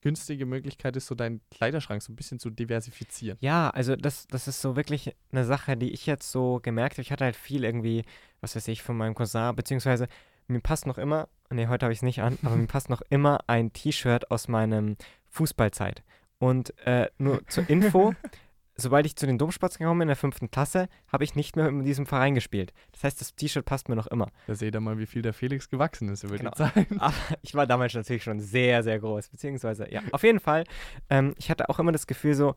[0.00, 3.36] günstige Möglichkeit ist, so deinen Kleiderschrank so ein bisschen zu diversifizieren.
[3.40, 7.02] Ja, also das, das ist so wirklich eine Sache, die ich jetzt so gemerkt habe.
[7.02, 8.04] Ich hatte halt viel irgendwie,
[8.40, 10.06] was weiß ich, von meinem Cousin, beziehungsweise
[10.46, 13.02] mir passt noch immer, nee, heute habe ich es nicht an, aber mir passt noch
[13.10, 14.96] immer ein T-Shirt aus meinem
[15.30, 16.04] Fußballzeit.
[16.38, 18.14] Und äh, nur zur Info,
[18.80, 21.70] sobald ich zu den Domspatz gekommen bin in der fünften Klasse, habe ich nicht mehr
[21.70, 22.72] mit diesem Verein gespielt.
[22.92, 24.28] Das heißt, das T-Shirt passt mir noch immer.
[24.46, 26.50] Da seht ihr mal, wie viel der Felix gewachsen ist über Genau.
[26.52, 26.86] die Zeit.
[26.98, 29.28] Aber ich war damals natürlich schon sehr, sehr groß.
[29.30, 30.64] Beziehungsweise, ja, auf jeden Fall.
[31.10, 32.54] Ähm, ich hatte auch immer das Gefühl so,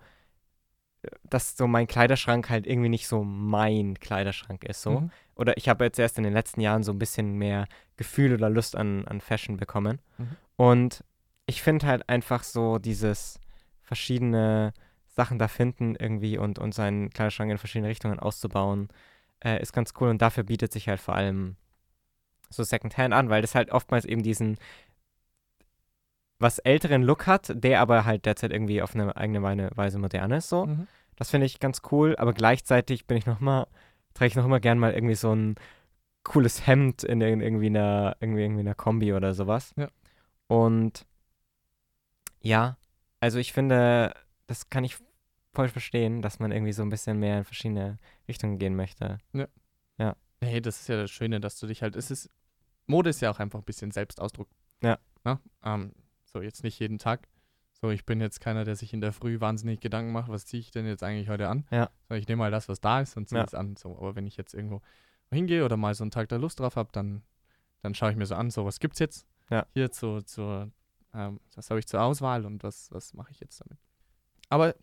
[1.24, 4.84] dass so mein Kleiderschrank halt irgendwie nicht so mein Kleiderschrank ist.
[4.84, 5.02] So.
[5.02, 5.12] Mhm.
[5.36, 7.66] Oder ich habe jetzt erst in den letzten Jahren so ein bisschen mehr
[7.98, 10.00] Gefühl oder Lust an, an Fashion bekommen.
[10.20, 10.28] Mhm.
[10.56, 11.04] Und
[11.48, 13.40] ich finde halt einfach so dieses
[13.82, 14.74] verschiedene
[15.22, 18.90] Sachen da finden irgendwie und, und seinen Kleiderschrank in verschiedene Richtungen auszubauen,
[19.44, 20.10] äh, ist ganz cool.
[20.10, 21.56] Und dafür bietet sich halt vor allem
[22.50, 24.58] so Secondhand an, weil das halt oftmals eben diesen
[26.40, 30.50] was älteren Look hat, der aber halt derzeit irgendwie auf eine eigene Weise modern ist.
[30.50, 30.66] So.
[30.66, 30.88] Mhm.
[31.16, 33.68] Das finde ich ganz cool, aber gleichzeitig bin ich noch mal,
[34.16, 35.56] trage ich noch immer gern mal irgendwie so ein
[36.24, 39.74] cooles Hemd in ir- irgendwie einer, irgendwie, irgendwie einer Kombi oder sowas.
[39.78, 39.90] Ja.
[40.48, 41.06] Und
[42.42, 42.78] ja,
[43.20, 44.16] also ich finde,
[44.48, 44.98] das kann ich
[45.54, 49.18] voll verstehen, dass man irgendwie so ein bisschen mehr in verschiedene Richtungen gehen möchte.
[50.44, 52.28] Nee, das ist ja das Schöne, dass du dich halt, es ist,
[52.88, 54.50] Mode ist ja auch einfach ein bisschen Selbstausdruck.
[54.82, 54.98] Ja.
[55.24, 55.40] Na?
[55.64, 55.94] Ähm,
[56.26, 57.28] so, jetzt nicht jeden Tag.
[57.74, 60.60] So, ich bin jetzt keiner, der sich in der Früh wahnsinnig Gedanken macht, was ziehe
[60.60, 61.68] ich denn jetzt eigentlich heute an?
[61.70, 61.92] Ja.
[62.10, 63.46] So, ich nehme mal das, was da ist und ziehe Ja.
[63.46, 63.76] es an.
[63.76, 64.82] So, aber wenn ich jetzt irgendwo
[65.32, 67.22] hingehe oder mal so einen Tag da Lust drauf habe, dann,
[67.84, 69.68] dann schaue ich mir so an, so, was gibt's jetzt Ja.
[69.76, 70.72] hier zu, zur,
[71.14, 73.78] ähm, was habe ich zur Auswahl und was, was mache ich jetzt damit?
[74.50, 74.74] Aber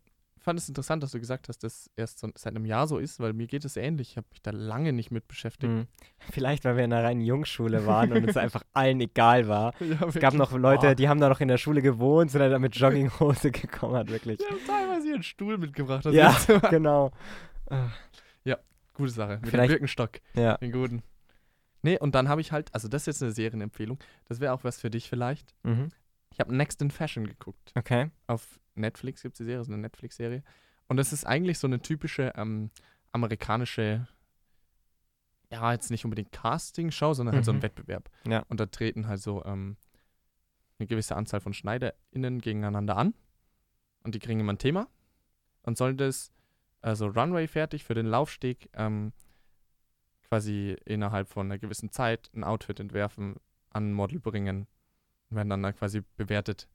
[0.41, 3.21] fand es interessant, dass du gesagt hast, dass erst so seit einem Jahr so ist,
[3.21, 4.11] weil mir geht es ähnlich.
[4.11, 5.73] Ich habe mich da lange nicht mit beschäftigt.
[5.73, 5.87] Mhm.
[6.33, 9.75] Vielleicht, weil wir in einer reinen Jungschule waren und es einfach allen egal war.
[9.81, 12.61] Ja, Es gab noch Leute, die haben da noch in der Schule gewohnt, sind dann
[12.61, 14.39] mit Jogginghose gekommen, hat wirklich.
[14.39, 16.05] Die haben teilweise ihren Stuhl mitgebracht.
[16.07, 16.37] Das Ja,
[16.71, 17.11] genau.
[17.71, 17.89] Ah,
[18.95, 19.39] Gute Sache.
[19.41, 20.57] Mit Vielleicht- dem Birkenstock, Ja.
[20.57, 21.03] den guten.
[21.83, 23.97] Nee, und dann habe ich halt, also das ist jetzt eine Serienempfehlung.
[24.29, 25.55] Das wäre auch was für dich vielleicht.
[25.63, 25.91] Mhm.
[26.39, 27.73] Ich habe Next in Fashion geguckt.
[27.75, 28.13] Okay.
[28.29, 30.45] Auf Netflix gibt es die Serie, ist eine Netflix-Serie.
[30.87, 32.71] Und das ist eigentlich so eine typische ähm,
[33.11, 34.07] amerikanische,
[35.51, 37.63] ja, jetzt nicht unbedingt Casting-Show, sondern halt so ein Mhm.
[37.63, 38.09] Wettbewerb.
[38.25, 38.45] Ja.
[38.49, 39.77] Und da treten halt so ähm,
[40.79, 43.15] eine gewisse Anzahl von SchneiderInnen gegeneinander an.
[44.05, 44.87] Und die kriegen immer ein Thema
[45.63, 46.31] und sollen das,
[46.83, 49.13] also Runway fertig für den Laufsteg, ähm,
[50.29, 53.35] quasi innerhalb von einer gewissen Zeit ein Outfit entwerfen,
[53.71, 54.69] an ein Model bringen
[55.31, 56.69] und werden dann da quasi bewertet.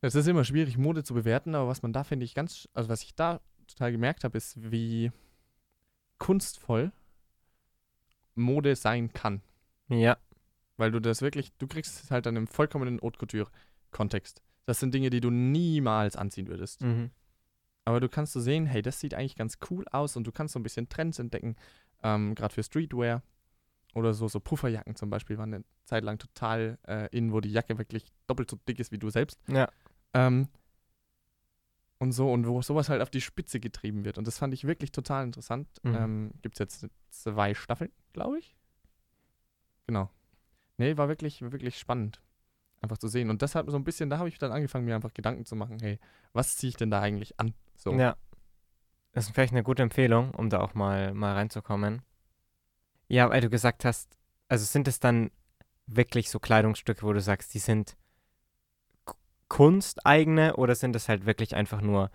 [0.00, 2.88] Es ist immer schwierig, Mode zu bewerten, aber was man da, finde ich, ganz, also
[2.88, 5.10] was ich da total gemerkt habe, ist, wie
[6.18, 6.92] kunstvoll
[8.34, 9.40] Mode sein kann.
[9.88, 10.18] Ja.
[10.76, 13.50] Weil du das wirklich, du kriegst es halt dann im vollkommenen Haute Couture
[13.90, 14.42] Kontext.
[14.66, 16.82] Das sind Dinge, die du niemals anziehen würdest.
[16.82, 17.10] Mhm.
[17.84, 20.54] Aber du kannst so sehen, hey, das sieht eigentlich ganz cool aus und du kannst
[20.54, 21.56] so ein bisschen Trends entdecken,
[22.02, 23.22] ähm, gerade für Streetwear.
[23.94, 27.52] Oder so, so Pufferjacken zum Beispiel waren eine Zeit lang total äh, in, wo die
[27.52, 29.40] Jacke wirklich doppelt so dick ist wie du selbst.
[29.48, 29.68] Ja.
[30.12, 30.48] Ähm,
[31.98, 34.18] und so, und wo sowas halt auf die Spitze getrieben wird.
[34.18, 35.68] Und das fand ich wirklich total interessant.
[35.82, 35.94] Mhm.
[35.94, 38.56] Ähm, Gibt es jetzt zwei Staffeln, glaube ich.
[39.86, 40.10] Genau.
[40.76, 42.20] Nee, war wirklich, wirklich spannend.
[42.80, 43.30] Einfach zu sehen.
[43.30, 45.56] Und das hat so ein bisschen, da habe ich dann angefangen, mir einfach Gedanken zu
[45.56, 45.98] machen, hey,
[46.32, 47.54] was ziehe ich denn da eigentlich an?
[47.76, 47.94] So.
[47.94, 48.16] Ja.
[49.12, 52.02] Das ist vielleicht eine gute Empfehlung, um da auch mal, mal reinzukommen.
[53.08, 54.16] Ja, weil du gesagt hast,
[54.48, 55.30] also sind es dann
[55.86, 57.96] wirklich so Kleidungsstücke, wo du sagst, die sind
[59.48, 62.10] kunsteigene oder sind es halt wirklich einfach nur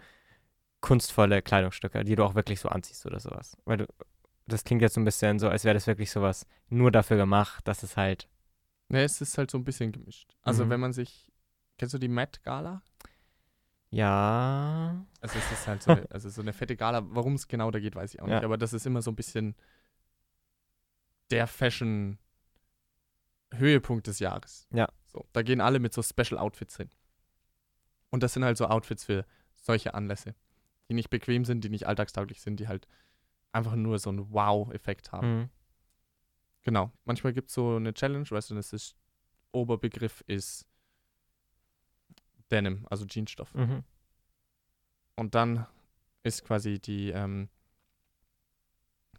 [0.82, 3.56] kunstvolle Kleidungsstücke, die du auch wirklich so anziehst oder sowas?
[3.66, 3.88] Weil du,
[4.48, 7.68] das klingt jetzt so ein bisschen so, als wäre das wirklich sowas nur dafür gemacht,
[7.68, 8.28] dass es halt,
[8.90, 10.36] Nee, es ist halt so ein bisschen gemischt.
[10.42, 10.70] Also Mhm.
[10.72, 11.32] wenn man sich,
[11.78, 12.82] kennst du die Met Gala?
[13.92, 17.02] ja, Also es ist halt so eine, also so eine fette Gala.
[17.12, 18.36] Warum es genau da geht, weiß ich auch Ja.
[18.36, 18.44] nicht.
[18.46, 19.56] Aber das ist immer so ein bisschen
[21.32, 24.68] der Fashion-Höhepunkt des Jahres.
[24.74, 24.90] Ja.
[25.08, 26.90] So, da gehen alle mit so Special Outfits hin.
[28.10, 30.36] Und das sind halt so Outfits für solche Anlässe,
[30.90, 32.88] die nicht bequem sind, die nicht alltagstauglich sind, die halt
[33.52, 35.40] einfach nur so einen Wow-Effekt haben.
[35.40, 35.50] mhm.
[36.62, 36.92] Genau.
[37.06, 38.96] Manchmal gibt es so eine Challenge, weißt du, das ist
[39.54, 40.68] Oberbegriff ist
[42.52, 43.54] Denim, also Jeansstoff.
[43.54, 43.84] Mhm.
[45.16, 45.66] Und dann
[46.24, 47.50] ist quasi die, ähm,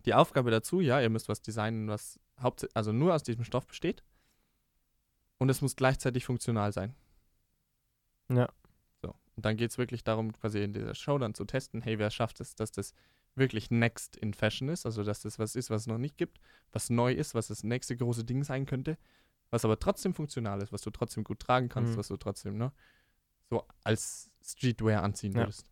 [0.07, 3.67] die Aufgabe dazu, ja, ihr müsst was designen, was haupt also nur aus diesem Stoff
[3.67, 4.03] besteht.
[5.39, 6.95] Und es muss gleichzeitig funktional sein.
[8.29, 8.49] Ja.
[9.03, 9.15] So.
[9.37, 12.11] Und dann geht es wirklich darum, quasi in dieser Show dann zu testen, hey, wer
[12.11, 12.93] schafft es, dass das
[13.35, 16.41] wirklich next in Fashion ist, also dass das was ist, was es noch nicht gibt,
[16.73, 18.99] was neu ist, was das nächste große Ding sein könnte,
[19.51, 21.97] was aber trotzdem funktional ist, was du trotzdem gut tragen kannst, Mhm.
[21.97, 22.73] was du trotzdem, ne,
[23.49, 25.41] so als Streetwear anziehen Ja.
[25.41, 25.65] würdest.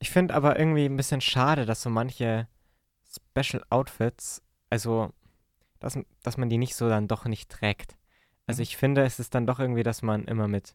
[0.00, 2.48] Ich finde aber irgendwie ein bisschen schade, dass so manche
[3.14, 5.12] Special Outfits, also
[5.80, 7.96] dass, dass man die nicht so dann doch nicht trägt.
[8.46, 8.62] Also Mhm.
[8.62, 10.74] ich finde, es ist dann doch irgendwie, dass man immer mit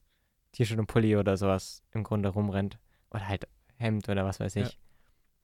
[0.54, 2.78] T-Shirt und Pulli oder sowas im Grunde rumrennt.
[3.12, 3.48] Oder halt
[3.78, 4.64] Hemd oder was weiß Ja.
[4.68, 4.78] ich.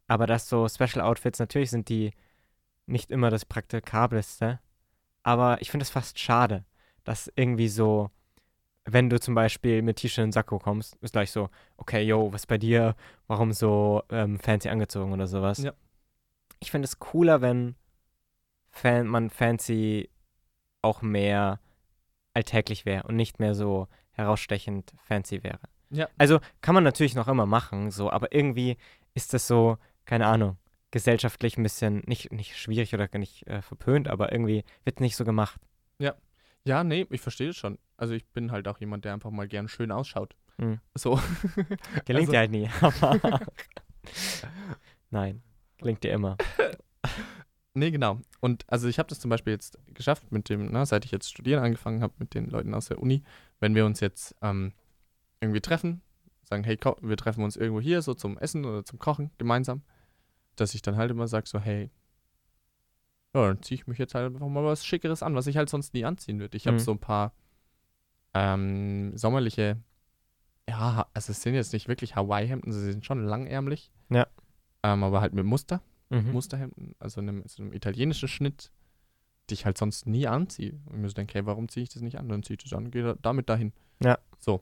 [0.07, 2.11] Aber dass so Special Outfits, natürlich sind die
[2.85, 4.59] nicht immer das praktikabelste.
[5.23, 6.65] Aber ich finde es fast schade,
[7.05, 8.09] dass irgendwie so,
[8.85, 12.45] wenn du zum Beispiel mit T-Shirt und Sakko kommst, ist gleich so, okay, yo, was
[12.45, 12.95] bei dir?
[13.27, 15.59] Warum so ähm, fancy angezogen oder sowas?
[15.59, 15.71] Ja.
[16.63, 17.75] Ich finde es cooler, wenn
[18.71, 20.09] fan man fancy
[20.81, 21.59] auch mehr
[22.33, 25.59] alltäglich wäre und nicht mehr so herausstechend fancy wäre.
[25.89, 26.07] Ja.
[26.17, 28.77] Also kann man natürlich noch immer machen, so, aber irgendwie
[29.13, 30.55] ist das so, keine Ahnung,
[30.91, 35.25] gesellschaftlich ein bisschen nicht, nicht schwierig oder nicht äh, verpönt, aber irgendwie wird nicht so
[35.25, 35.59] gemacht.
[36.65, 37.77] Ja, nee, ich verstehe das schon.
[37.97, 40.33] Also ich bin halt auch jemand, der einfach mal gern schön ausschaut.
[40.59, 40.79] Hm.
[40.95, 41.19] So.
[42.05, 42.69] Gelingt Also- dir halt nie.
[45.09, 45.43] Nein,
[45.83, 46.37] gelingt dir immer.
[47.75, 48.19] Nee, genau.
[48.39, 51.31] Und also ich habe das zum Beispiel jetzt geschafft mit dem, na, seit ich jetzt
[51.31, 53.23] studieren angefangen habe mit den Leuten aus der Uni,
[53.59, 54.73] wenn wir uns jetzt ähm,
[55.41, 56.03] irgendwie treffen,
[56.43, 59.81] sagen, hey, wir treffen uns irgendwo hier so zum Essen oder zum Kochen gemeinsam,
[60.55, 61.89] dass ich dann halt immer sage so, hey,
[63.33, 65.67] ja, dann ziehe ich mich jetzt halt einfach mal was Schickeres an, was ich halt
[65.69, 66.55] sonst nie anziehen würde.
[66.55, 66.79] Ich habe Mhm.
[66.81, 67.33] so ein paar
[68.35, 69.81] ähm, sommerliche,
[70.69, 73.91] ja, also es sind jetzt nicht wirklich Hawaii-Hemden, sie sind schon langärmlich.
[74.83, 74.93] Ja.
[74.93, 75.81] Ähm, aber halt mit Muster.
[76.09, 76.31] Mhm.
[76.31, 78.71] Musterhemden, also einem, so einem italienischen Schnitt,
[79.49, 80.79] die ich halt sonst nie anziehe.
[80.85, 82.29] Und mir so denke, hey, warum ziehe ich das nicht an?
[82.29, 83.73] Dann ziehe ich das an und gehe da, damit dahin.
[84.01, 84.19] Ja.
[84.39, 84.61] So.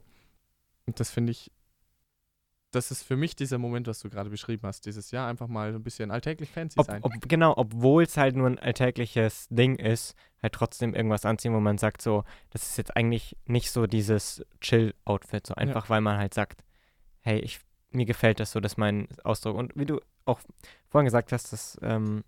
[0.86, 1.50] Und das finde ich,
[2.72, 4.86] das ist für mich dieser Moment, was du gerade beschrieben hast.
[4.86, 7.02] Dieses Jahr einfach mal so ein bisschen alltäglich fancy Ob, sein.
[7.02, 11.60] ob, genau, obwohl es halt nur ein alltägliches Ding ist, halt trotzdem irgendwas anziehen, wo
[11.60, 16.16] man sagt, so, das ist jetzt eigentlich nicht so dieses Chill-Outfit, so einfach, weil man
[16.16, 16.64] halt sagt,
[17.20, 19.56] hey, ich, mir gefällt das so, das ist mein Ausdruck.
[19.56, 20.40] Und wie du auch
[20.88, 22.24] vorhin gesagt hast, das ähm,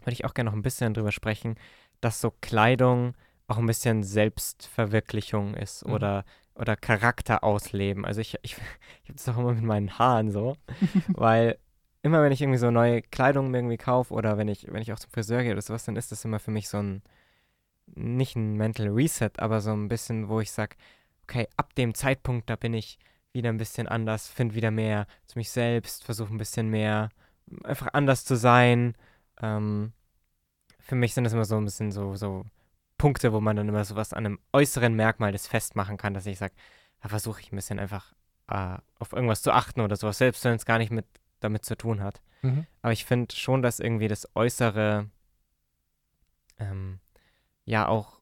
[0.00, 1.56] würde ich auch gerne noch ein bisschen drüber sprechen,
[2.00, 3.14] dass so Kleidung
[3.46, 5.92] auch ein bisschen Selbstverwirklichung ist Mhm.
[5.92, 8.04] oder, oder Charakter ausleben.
[8.04, 8.56] Also ich, ich,
[9.02, 10.56] ich habe das auch immer mit meinen Haaren so,
[11.08, 11.58] weil
[12.02, 14.92] immer wenn ich irgendwie so neue Kleidung mir irgendwie kaufe oder wenn ich, wenn ich
[14.92, 17.02] auch zum Friseur gehe oder sowas, dann ist das immer für mich so ein,
[17.94, 20.76] nicht ein Mental Reset, aber so ein bisschen, wo ich sage,
[21.24, 22.98] okay, ab dem Zeitpunkt, da bin ich
[23.32, 27.10] wieder ein bisschen anders, finde wieder mehr zu mich selbst, versuche ein bisschen mehr
[27.64, 28.94] einfach anders zu sein.
[29.40, 29.92] Ähm,
[30.80, 32.44] für mich sind das immer so ein bisschen so, so
[32.98, 36.38] Punkte, wo man dann immer sowas an einem äußeren Merkmal das festmachen kann, dass ich
[36.38, 36.54] sage,
[37.00, 38.12] da versuche ich ein bisschen einfach
[38.48, 41.06] äh, auf irgendwas zu achten oder sowas, selbst wenn es gar nicht mit
[41.40, 42.22] damit zu tun hat.
[42.42, 42.66] Mhm.
[42.82, 45.08] Aber ich finde schon, dass irgendwie das Äußere
[46.58, 47.00] ähm,
[47.64, 48.20] ja auch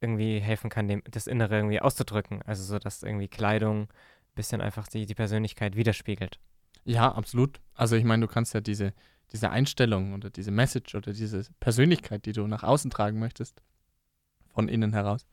[0.00, 2.42] irgendwie helfen kann, dem, das Innere irgendwie auszudrücken.
[2.42, 6.38] Also so, dass irgendwie Kleidung ein bisschen einfach die, die Persönlichkeit widerspiegelt.
[6.84, 7.60] Ja, absolut.
[7.74, 8.92] Also ich meine, du kannst ja diese,
[9.32, 13.62] diese Einstellung oder diese Message oder diese Persönlichkeit, die du nach außen tragen möchtest,
[14.48, 15.26] von innen heraus,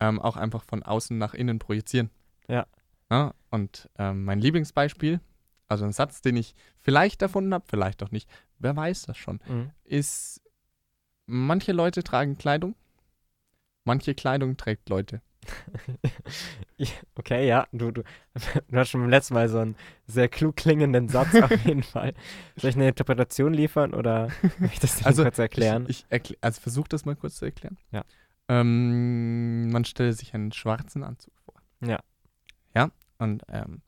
[0.00, 2.10] ähm, auch einfach von außen nach innen projizieren.
[2.48, 2.66] Ja.
[3.10, 5.20] ja und ähm, mein Lieblingsbeispiel,
[5.68, 9.40] also ein Satz, den ich vielleicht erfunden habe, vielleicht auch nicht, wer weiß das schon,
[9.46, 9.70] Mhm.
[9.84, 10.40] ist,
[11.26, 12.74] manche Leute tragen Kleidung,
[13.84, 15.20] manche Kleidung trägt Leute.
[17.16, 18.02] Okay, ja, du, du,
[18.68, 19.76] du hast schon beim letzten Mal so einen
[20.06, 22.14] sehr klug klingenden Satz auf jeden Fall.
[22.56, 24.28] Soll ich eine Interpretation liefern oder
[24.58, 25.86] möchte ich das dir Also, kurz erklären?
[25.88, 27.78] Ich, ich erkl also versuch das mal kurz zu erklären.
[27.92, 28.04] Ja.
[28.48, 31.54] Ähm, man stelle sich einen schwarzen Anzug vor.
[31.80, 32.00] Ja.
[32.74, 33.82] Ja, und ähm,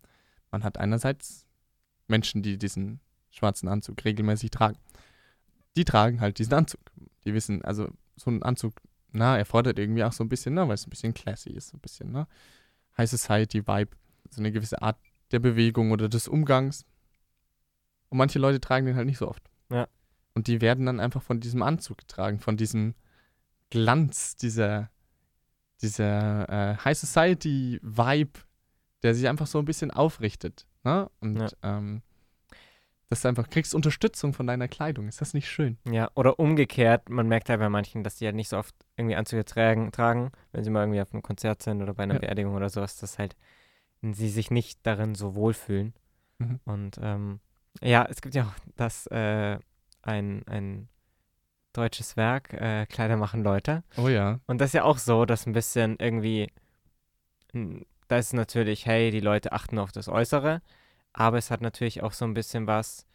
[0.50, 1.46] man hat einerseits
[2.08, 4.78] Menschen, die diesen schwarzen Anzug regelmäßig tragen.
[5.76, 6.80] Die tragen halt diesen Anzug.
[7.24, 8.80] Die wissen, also so ein Anzug,
[9.12, 11.76] na, erfordert irgendwie auch so ein bisschen, ne, weil es ein bisschen classy ist, so
[11.76, 12.26] ein bisschen, ne?
[12.98, 13.96] High Society Vibe,
[14.30, 14.98] so eine gewisse Art
[15.32, 16.84] der Bewegung oder des Umgangs.
[18.08, 19.42] Und manche Leute tragen den halt nicht so oft.
[19.70, 19.88] Ja.
[20.34, 22.94] Und die werden dann einfach von diesem Anzug getragen, von diesem
[23.70, 24.90] Glanz, dieser,
[25.82, 28.40] dieser äh, High Society Vibe,
[29.02, 30.66] der sich einfach so ein bisschen aufrichtet.
[30.84, 31.10] Ne?
[31.20, 31.48] Und Ja.
[31.62, 32.02] ähm,
[33.08, 35.06] dass du einfach kriegst Unterstützung von deiner Kleidung.
[35.08, 35.78] Ist das nicht schön?
[35.88, 39.16] Ja, oder umgekehrt, man merkt halt bei manchen, dass die halt nicht so oft irgendwie
[39.16, 42.20] Anzüge tragen, tragen wenn sie mal irgendwie auf einem Konzert sind oder bei einer Ja.
[42.20, 43.36] Beerdigung oder sowas, dass halt
[44.02, 45.94] sie sich nicht darin so wohlfühlen.
[46.38, 46.60] Mhm.
[46.64, 47.40] Und ähm,
[47.80, 49.58] ja, es gibt ja auch das, äh,
[50.02, 50.88] ein, ein
[51.72, 53.84] deutsches Werk, äh, Kleider machen Leute.
[53.96, 54.40] Oh ja.
[54.46, 56.50] Und das ist ja auch so, dass ein bisschen irgendwie,
[58.08, 60.62] da ist natürlich, hey, die Leute achten auf das Äußere,
[61.16, 63.06] aber es hat natürlich auch so ein bisschen was,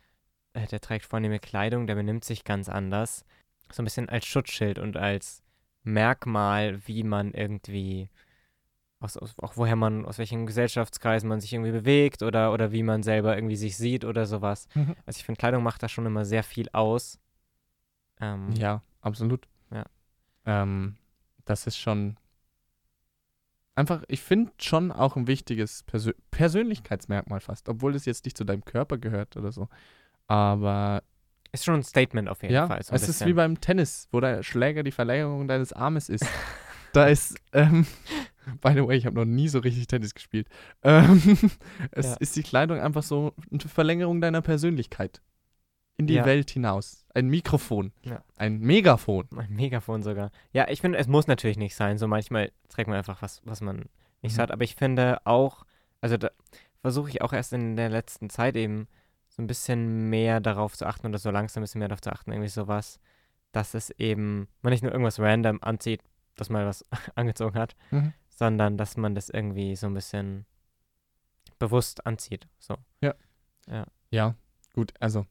[0.53, 3.23] äh, der trägt vornehme Kleidung, der benimmt sich ganz anders,
[3.71, 5.43] so ein bisschen als Schutzschild und als
[5.83, 8.09] Merkmal, wie man irgendwie,
[8.99, 12.83] aus, aus, auch woher man, aus welchen Gesellschaftskreisen man sich irgendwie bewegt oder, oder wie
[12.83, 14.67] man selber irgendwie sich sieht oder sowas.
[14.73, 14.95] Mhm.
[15.05, 17.19] Also ich finde, Kleidung macht da schon immer sehr viel aus.
[18.19, 19.47] Ähm, Ja, absolut.
[19.69, 19.85] Ja.
[20.45, 20.97] Ähm,
[21.45, 22.17] das ist schon
[23.75, 28.43] einfach, ich finde schon auch ein wichtiges Persö Persönlichkeitsmerkmal fast, obwohl das jetzt nicht zu
[28.43, 29.67] deinem Körper gehört oder so.
[30.27, 31.03] Aber
[31.51, 32.81] Ist schon ein Statement auf jeden ja, Fall.
[32.83, 33.27] so es ist bisschen.
[33.27, 36.25] wie beim Tennis, wo der Schläger die Verlängerung deines Armes ist.
[36.93, 37.85] da ist, ähm,
[38.61, 40.47] by the way, ich habe noch nie so richtig Tennis gespielt.
[40.83, 41.21] Ähm,
[41.91, 42.13] es Ja.
[42.19, 45.21] ist die Kleidung einfach so eine Verlängerung deiner Persönlichkeit.
[45.97, 46.25] In die Ja.
[46.25, 47.00] Welt hinaus.
[47.13, 47.91] Ein Mikrofon.
[48.03, 48.23] Ja.
[48.37, 49.27] Ein Megafon.
[49.35, 50.31] Ein Megafon sogar.
[50.53, 51.97] Ja, ich finde, es muss natürlich nicht sein.
[51.97, 53.85] So manchmal trägt man einfach was, was man
[54.21, 54.41] nicht Mhm.
[54.41, 54.51] hat.
[54.51, 55.65] Aber ich finde auch,
[55.99, 56.31] also da
[56.81, 58.87] versuche ich auch erst in der letzten Zeit eben
[59.29, 62.11] so ein bisschen mehr darauf zu achten oder so langsam ein bisschen mehr darauf zu
[62.11, 62.99] achten, irgendwie sowas,
[63.51, 66.01] dass es eben, man nicht nur irgendwas random anzieht,
[66.35, 68.13] dass man was angezogen hat, Mhm.
[68.29, 70.45] sondern dass man das irgendwie so ein bisschen
[71.59, 72.47] bewusst anzieht.
[72.59, 72.77] So.
[74.11, 74.35] Ja,
[74.73, 75.25] gut, also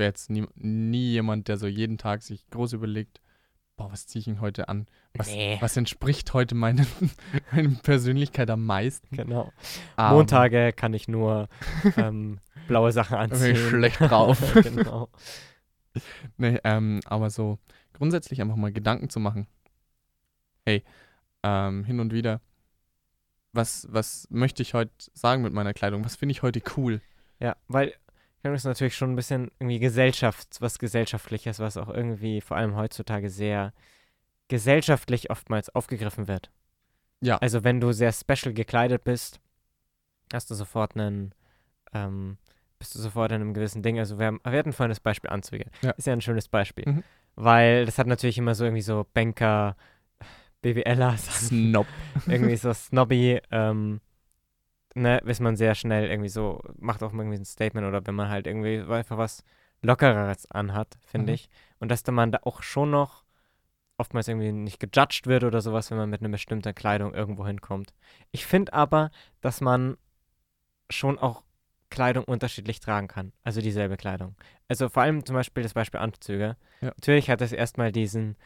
[0.00, 3.20] wäre jetzt nie, nie jemand, der so jeden Tag sich groß überlegt,
[3.76, 4.86] boah, was ziehe ich denn heute an?
[5.14, 5.56] Was, Nee.
[5.60, 6.84] was entspricht heute meinen,
[7.52, 9.16] meiner Persönlichkeit am meisten?
[9.16, 9.52] Genau.
[9.96, 11.48] Aber- Montage kann ich nur
[11.96, 13.54] ähm, blaue Sachen anziehen.
[13.56, 14.40] schlecht drauf.
[14.54, 15.08] genau.
[16.36, 17.58] Nee, ähm, aber so
[17.92, 19.46] grundsätzlich einfach mal Gedanken zu machen.
[20.66, 20.82] Hey,
[21.42, 22.40] ähm, hin und wieder,
[23.52, 26.04] was, was möchte ich heute sagen mit meiner Kleidung?
[26.04, 27.00] Was finde ich heute cool?
[27.40, 27.94] Ja, weil
[28.40, 32.74] Kleidung ist natürlich schon ein bisschen irgendwie Gesellschafts-, was Gesellschaftliches, was auch irgendwie vor allem
[32.74, 33.72] heutzutage sehr
[34.48, 36.50] gesellschaftlich oftmals aufgegriffen wird.
[37.20, 37.36] Ja.
[37.38, 39.40] Also wenn du sehr special gekleidet bist,
[40.32, 41.34] hast du sofort einen,
[41.92, 42.38] ähm,
[42.78, 43.98] bist du sofort in einem gewissen Ding.
[43.98, 45.66] Also wir, haben, wir hatten vorhin das Beispiel Anzüge.
[45.82, 45.90] Ja.
[45.90, 46.84] Ist ja ein schönes Beispiel.
[46.86, 47.04] Mhm.
[47.36, 49.76] Weil das hat natürlich immer so irgendwie so Banker,
[50.62, 51.86] BWLer, Snob.
[52.26, 54.00] irgendwie so snobby, ähm,
[54.94, 58.28] ne, ist man sehr schnell irgendwie so, macht auch irgendwie ein Statement oder wenn man
[58.28, 59.44] halt irgendwie einfach was
[59.82, 61.34] Lockereres anhat, finde Mhm.
[61.34, 61.48] ich.
[61.78, 63.24] Und dass da man da auch schon noch
[63.96, 67.92] oftmals irgendwie nicht gejudged wird oder sowas, wenn man mit einer bestimmten Kleidung irgendwo hinkommt.
[68.30, 69.10] Ich finde aber,
[69.42, 69.96] dass man
[70.90, 71.44] schon auch
[71.90, 73.32] Kleidung unterschiedlich tragen kann.
[73.42, 74.36] Also dieselbe Kleidung.
[74.68, 76.56] Also vor allem zum Beispiel das Beispiel Anzüge.
[76.80, 76.88] Ja.
[76.88, 78.36] Natürlich hat es erstmal diesen,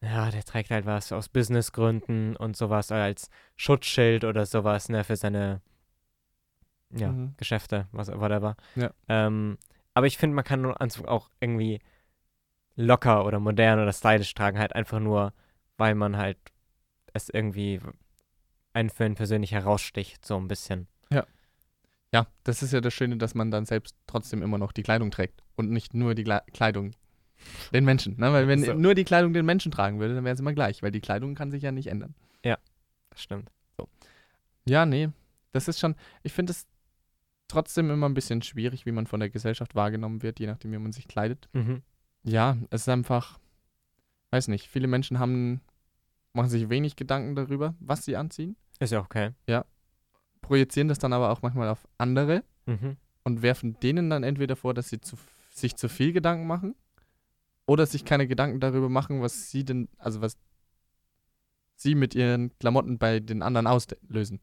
[0.00, 5.16] ja, der trägt halt was aus Businessgründen und sowas als Schutzschild oder sowas, ne, für
[5.16, 5.60] seine
[6.90, 7.34] ja, Mhm.
[7.36, 8.56] Geschäfte, was whatever.
[8.76, 8.90] Ja.
[9.08, 9.58] Ähm,
[9.94, 11.80] aber ich finde, man kann einen Anzug auch irgendwie
[12.76, 15.32] locker oder modern oder stylisch tragen, halt einfach nur,
[15.76, 16.38] weil man halt
[17.12, 17.80] es irgendwie
[18.72, 20.86] einen für einen persönlich heraussticht, so ein bisschen.
[22.10, 25.10] Ja, das ist ja das Schöne, dass man dann selbst trotzdem immer noch die Kleidung
[25.10, 26.92] trägt und nicht nur die Gle Kleidung
[27.74, 28.16] Den Menschen.
[28.18, 28.32] Ne?
[28.32, 28.72] Weil wenn So.
[28.72, 31.34] nur die Kleidung den Menschen tragen würde, dann wäre es immer gleich, weil die Kleidung
[31.34, 32.14] kann sich ja nicht ändern.
[33.10, 33.50] Das stimmt.
[34.64, 35.10] Ja, nee.
[35.52, 36.66] Das ist schon, ich finde es
[37.48, 40.78] trotzdem immer ein bisschen schwierig, wie man von der Gesellschaft wahrgenommen wird, je nachdem, wie
[40.78, 41.48] man sich kleidet.
[41.52, 41.82] Mhm.
[42.22, 43.38] Ja, es ist einfach,
[44.30, 45.60] weiß nicht, viele Menschen haben,
[46.32, 49.32] machen sich wenig Gedanken darüber, was sie anziehen, Ist ja okay.
[50.42, 52.96] projizieren das dann aber auch manchmal auf andere Mhm.
[53.24, 55.16] und werfen denen dann entweder vor, dass sie zu,
[55.52, 56.74] sich zu viel Gedanken machen
[57.66, 60.36] oder sich keine Gedanken darüber machen, was sie denn, also was
[61.76, 64.40] sie mit ihren Klamotten bei den anderen auslösen.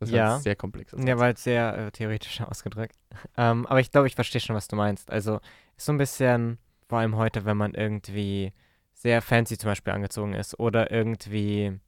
[0.00, 0.32] Das ist Ja.
[0.34, 0.92] halt sehr komplex.
[0.98, 2.96] Ja, war jetzt sehr äh, theoretisch ausgedrückt.
[3.36, 5.10] Ähm, aber ich glaube, ich verstehe schon, was du meinst.
[5.10, 5.40] Also,
[5.76, 6.58] ist so ein bisschen,
[6.88, 8.52] vor allem heute, wenn man irgendwie
[8.94, 11.78] sehr fancy zum Beispiel angezogen ist oder irgendwie,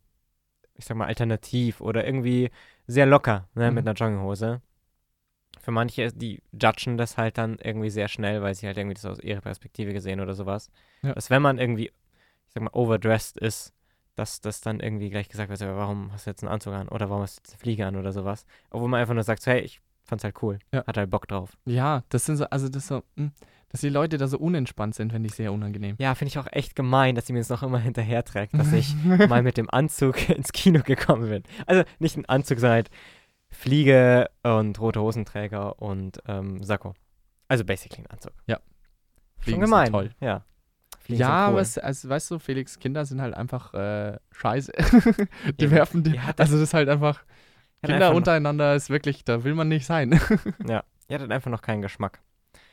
[0.74, 2.50] ich sag mal, alternativ oder irgendwie
[2.86, 3.88] sehr locker, ne, mit Mhm.
[3.88, 4.60] einer Jogginghose.
[5.60, 9.04] Für manche, die judgen das halt dann irgendwie sehr schnell, weil sie halt irgendwie das
[9.04, 10.70] aus ihrer Perspektive gesehen oder sowas.
[11.02, 11.12] Ja.
[11.14, 13.72] Dass wenn man irgendwie, ich sag mal, overdressed ist,
[14.14, 16.88] dass das dann irgendwie gleich gesagt wird, ja, warum hast du jetzt einen Anzug an
[16.88, 18.44] oder warum hast du jetzt eine Fliege an oder sowas.
[18.70, 20.58] Obwohl man einfach nur sagt, hey, ich fand's halt cool.
[20.72, 20.84] Ja.
[20.86, 21.56] Hat halt Bock drauf.
[21.64, 23.30] Ja, das sind so, also das so, mh,
[23.70, 25.96] dass die Leute da so unentspannt sind, finde ich sehr unangenehm.
[25.98, 28.70] Ja, finde ich auch echt gemein, dass sie mir jetzt noch immer hinterher trägt, dass
[28.72, 31.42] ich mal mit dem Anzug ins Kino gekommen bin.
[31.66, 32.90] Also nicht ein Anzug, sondern halt
[33.50, 36.94] Fliege und rote Hosenträger und ähm, Sakko.
[37.48, 38.32] Also basically ein Anzug.
[39.38, 39.90] Fliegen Schon gemein.
[39.90, 40.10] toll.
[40.20, 40.44] Ja.
[41.02, 44.72] Fliegen ja, aber es, also, weißt du, Felix Kinder sind halt einfach äh, scheiße.
[45.58, 45.70] die Eben.
[45.72, 46.12] werfen die.
[46.14, 47.22] Ja, das- also das ist halt einfach.
[47.82, 50.20] Kinder einfach untereinander ist wirklich, da will man nicht sein.
[50.68, 52.20] Ja, ihr hattet einfach noch keinen Geschmack.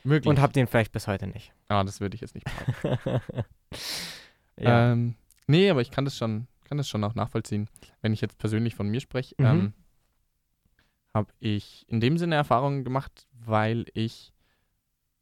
[0.04, 0.28] Wirklich.
[0.30, 1.52] Und habt den vielleicht bis heute nicht.
[1.68, 3.20] ah, das würde ich jetzt nicht machen.
[4.58, 4.92] ja.
[4.92, 5.14] Ähm,
[5.46, 7.68] nee, aber ich kann das schon, kann das schon auch nachvollziehen.
[8.02, 9.44] Wenn ich jetzt persönlich von mir spreche, Mhm.
[9.46, 9.72] ähm,
[11.12, 14.32] habe ich in dem Sinne Erfahrungen gemacht, weil ich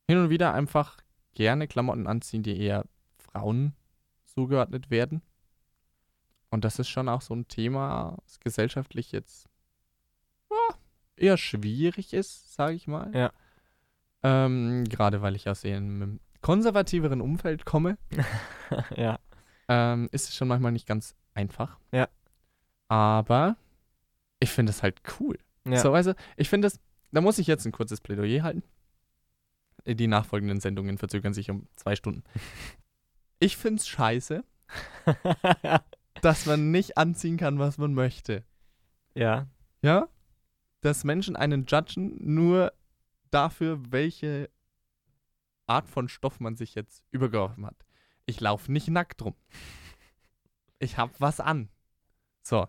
[0.06, 0.98] hin und wieder einfach
[1.34, 2.84] gerne Klamotten anziehe, die eher
[3.38, 3.74] Frauen
[4.24, 5.22] zugeordnet werden.
[6.50, 9.48] Und das ist schon auch so ein Thema, das gesellschaftlich jetzt
[10.50, 10.76] ja,
[11.16, 13.14] eher schwierig ist, sage ich mal.
[13.14, 13.32] Ja.
[14.22, 17.98] Ähm, gerade weil ich aus einem konservativeren Umfeld komme
[18.96, 19.18] ja.
[19.68, 21.78] ähm, ist es schon manchmal nicht ganz einfach.
[21.92, 22.08] Ja.
[22.88, 23.56] Aber
[24.40, 25.38] ich finde es halt cool.
[25.66, 25.78] Ja.
[25.78, 26.80] So, du, ich finde es,
[27.12, 28.62] da muss ich jetzt ein kurzes Plädoyer halten.
[29.86, 32.24] Die nachfolgenden Sendungen verzögern sich um zwei Stunden.
[33.38, 34.44] Ich finde es scheiße,
[36.22, 38.44] dass man nicht anziehen kann, was man möchte.
[39.14, 39.46] ja.
[39.82, 40.08] Ja?
[40.80, 42.72] Dass Menschen einen judgen nur
[43.30, 44.48] dafür, welche
[45.66, 47.76] Art von Stoff man sich jetzt übergeworfen hat.
[48.26, 49.34] Ich laufe nicht nackt rum.
[50.80, 51.68] Ich habe was an.
[52.42, 52.68] So,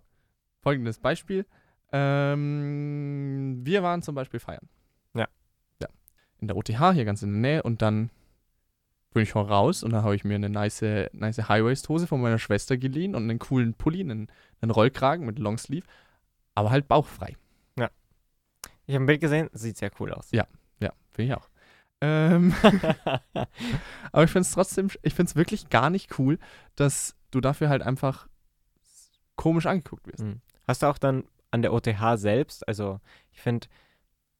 [0.63, 1.45] folgendes Beispiel.
[1.91, 4.67] Ähm, wir waren zum Beispiel feiern.
[5.13, 5.27] Ja.
[5.79, 5.87] Ja.
[6.39, 7.61] In der OTH, hier ganz in der Nähe.
[7.63, 8.09] Und dann
[9.13, 12.77] bin ich raus und da habe ich mir eine nice, nice High-Waist-Hose von meiner Schwester
[12.77, 14.27] geliehen und einen coolen Pulli, einen,
[14.61, 15.87] einen Rollkragen mit Longsleeve.
[16.53, 17.35] Aber halt bauchfrei.
[18.89, 20.29] Ich habe ein Bild gesehen, sieht sehr cool aus.
[20.31, 21.47] Ja, finde ich auch.
[22.01, 22.55] Ähm,
[24.11, 26.39] aber ich finde es trotzdem, ich finde es wirklich gar nicht cool,
[26.75, 28.27] dass du dafür halt einfach
[29.35, 30.23] komisch angeguckt wirst.
[30.23, 30.41] Mhm.
[30.67, 32.99] Hast du auch dann an der OTH selbst, also
[33.31, 33.67] ich finde,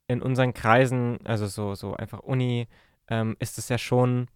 [0.07, 2.67] in unseren Kreisen, also so, so einfach Uni,
[3.07, 4.29] ähm, ist es ja schon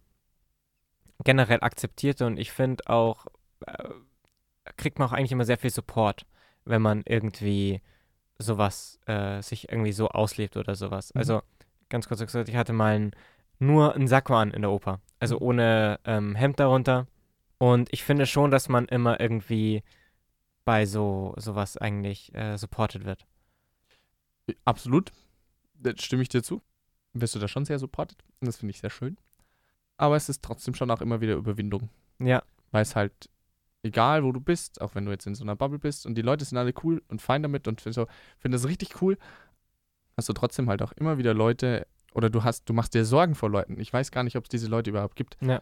[1.22, 3.26] generell akzeptiert und ich finde auch,
[3.66, 3.88] äh,
[4.76, 6.26] kriegt man auch eigentlich immer sehr viel Support,
[6.64, 7.80] wenn man irgendwie
[8.38, 11.14] sowas äh, sich irgendwie so auslebt oder sowas.
[11.14, 11.18] Mhm.
[11.18, 11.42] Also
[11.88, 13.12] ganz kurz gesagt, ich hatte mal ein,
[13.58, 15.42] nur einen Sakko an in der Oper, also Mhm.
[15.42, 17.06] ohne ähm, Hemd darunter.
[17.58, 19.82] Und ich finde schon, dass man immer irgendwie
[20.64, 23.26] bei so sowas eigentlich äh, supported wird.
[24.64, 25.12] Absolut.
[25.74, 26.62] Da stimme ich dir zu.
[27.12, 28.24] Wirst du da schon sehr supportet.
[28.40, 29.16] Und das finde ich sehr schön.
[29.96, 31.88] Aber es ist trotzdem schon auch immer wieder Überwindung.
[32.18, 33.12] Ja, Weil es halt,
[33.82, 36.22] egal wo du bist, auch wenn du jetzt in so einer Bubble bist und die
[36.22, 38.06] Leute sind alle cool und fein damit und so,
[38.38, 39.18] finde das richtig cool,
[40.16, 43.34] hast du trotzdem halt auch immer wieder Leute oder du hast, du machst dir Sorgen
[43.34, 43.78] vor Leuten.
[43.80, 45.60] Ich weiß gar nicht, ob es diese Leute überhaupt gibt, Ja.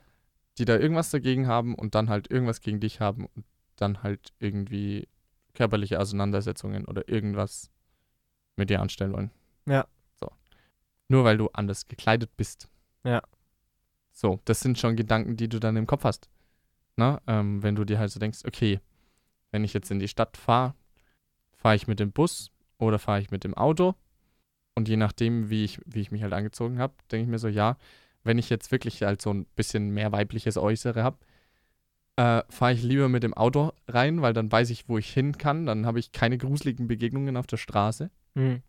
[0.59, 3.45] die da irgendwas dagegen haben und dann halt irgendwas gegen dich haben und
[3.77, 5.09] dann halt irgendwie
[5.55, 7.71] körperliche Auseinandersetzungen oder irgendwas
[8.57, 9.31] mit dir anstellen wollen.
[9.67, 9.87] Ja.
[10.21, 10.31] So.
[11.09, 12.69] Nur weil du anders gekleidet bist.
[13.05, 13.23] Ja.
[14.13, 16.29] So, das sind schon Gedanken, die du dann im Kopf hast.
[16.97, 18.81] Na, ähm, wenn du dir halt so denkst, okay,
[19.51, 20.75] wenn ich jetzt in die Stadt fahre,
[21.57, 23.95] fahre ich mit dem Bus oder fahre ich mit dem Auto?
[24.75, 27.49] Und je nachdem, wie ich, wie ich mich halt angezogen habe, denke ich mir so,
[27.49, 27.77] ja,
[28.25, 31.19] wenn ich jetzt wirklich halt so ein bisschen mehr weibliches Äußere habe,
[32.17, 35.39] äh, fahre ich lieber mit dem Auto rein, weil dann weiß ich, wo ich hin
[35.39, 35.67] kann.
[35.67, 38.11] Dann habe ich keine gruseligen Begegnungen auf der Straße.
[38.35, 38.63] Mhm.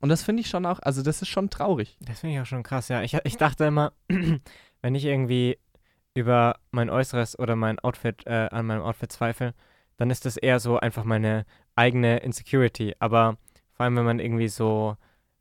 [0.00, 1.96] Und das finde ich schon auch, also das ist schon traurig.
[2.00, 3.02] Das finde ich auch schon krass, ja.
[3.02, 3.92] Ich, ich dachte immer,
[4.82, 5.58] wenn ich irgendwie
[6.14, 9.54] über mein Äußeres oder mein Outfit, äh, an meinem Outfit zweifle,
[9.96, 12.94] dann ist das eher so einfach meine eigene Insecurity.
[12.98, 13.36] Aber
[13.72, 14.96] vor allem, wenn man irgendwie so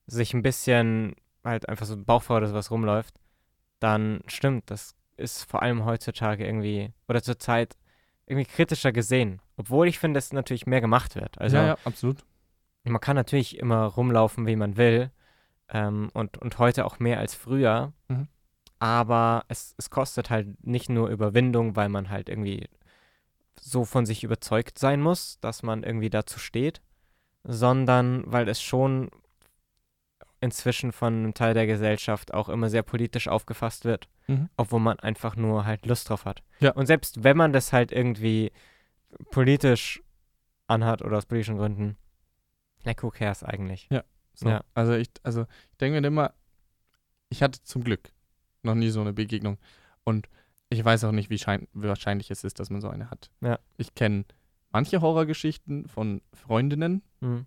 [0.07, 3.15] sich ein bisschen halt einfach so Bauch vor oder sowas rumläuft,
[3.79, 7.77] dann stimmt, das ist vor allem heutzutage irgendwie oder zur Zeit
[8.25, 9.41] irgendwie kritischer gesehen.
[9.55, 11.39] Obwohl ich finde, dass natürlich mehr gemacht wird.
[11.39, 12.23] Also, ja, ja, absolut.
[12.89, 15.11] Man kann natürlich immer rumlaufen, wie man will.
[15.69, 17.93] Ähm, und, und heute auch mehr als früher.
[18.07, 18.27] Mhm.
[18.79, 22.69] Aber es, es kostet halt nicht nur Überwindung, weil man halt irgendwie
[23.59, 26.81] so von sich überzeugt sein muss, dass man irgendwie dazu steht,
[27.43, 29.09] sondern weil es schon
[30.39, 34.49] inzwischen von einem Teil der Gesellschaft auch immer sehr politisch aufgefasst wird, mhm.
[34.55, 36.43] obwohl man einfach nur halt Lust drauf hat.
[36.59, 36.71] Ja.
[36.73, 38.51] Und selbst wenn man das halt irgendwie
[39.31, 40.03] politisch
[40.67, 41.97] anhat oder aus politischen Gründen,
[42.87, 43.87] like who cares eigentlich?
[43.91, 44.03] Ja.
[44.33, 44.49] So.
[44.49, 44.63] ja.
[44.73, 46.33] Also ich, also ich denke mir immer,
[47.29, 48.11] ich hatte zum Glück
[48.63, 49.57] noch nie so eine Begegnung
[50.03, 50.27] und
[50.69, 53.29] ich weiß auch nicht, wie, wie wahrscheinlich es ist, dass man so eine hat.
[53.41, 53.59] Ja.
[53.77, 54.25] Ich kenne
[54.71, 57.45] manche Horrorgeschichten von Freundinnen, mhm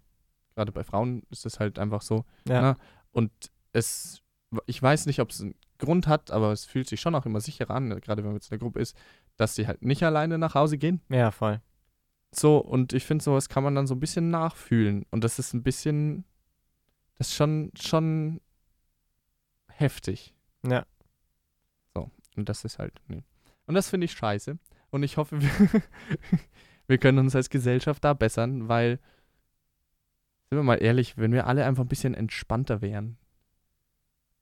[0.61, 2.25] gerade bei Frauen ist das halt einfach so.
[2.47, 2.61] Ja.
[2.61, 2.77] Ne?
[3.13, 3.33] Und
[3.73, 4.23] es,
[4.67, 7.41] ich weiß nicht, ob es einen Grund hat, aber es fühlt sich schon auch immer
[7.41, 8.97] sicherer an, gerade wenn man jetzt in der Gruppe ist,
[9.37, 11.01] dass sie halt nicht alleine nach Hause gehen.
[11.09, 11.61] Ja, voll.
[12.33, 15.05] So, und ich finde, sowas kann man dann so ein bisschen nachfühlen.
[15.11, 16.25] Und das ist ein bisschen,
[17.17, 18.41] das ist schon, schon
[19.69, 20.35] heftig.
[20.67, 20.87] Ja.
[21.95, 23.25] So, und das ist halt, nee.
[23.67, 24.59] Und das finde ich scheiße.
[24.91, 25.83] Und ich hoffe, wir,
[26.87, 29.01] wir können uns als Gesellschaft da bessern, weil
[30.49, 33.17] sind wir mal ehrlich, wenn wir alle einfach ein bisschen entspannter wären,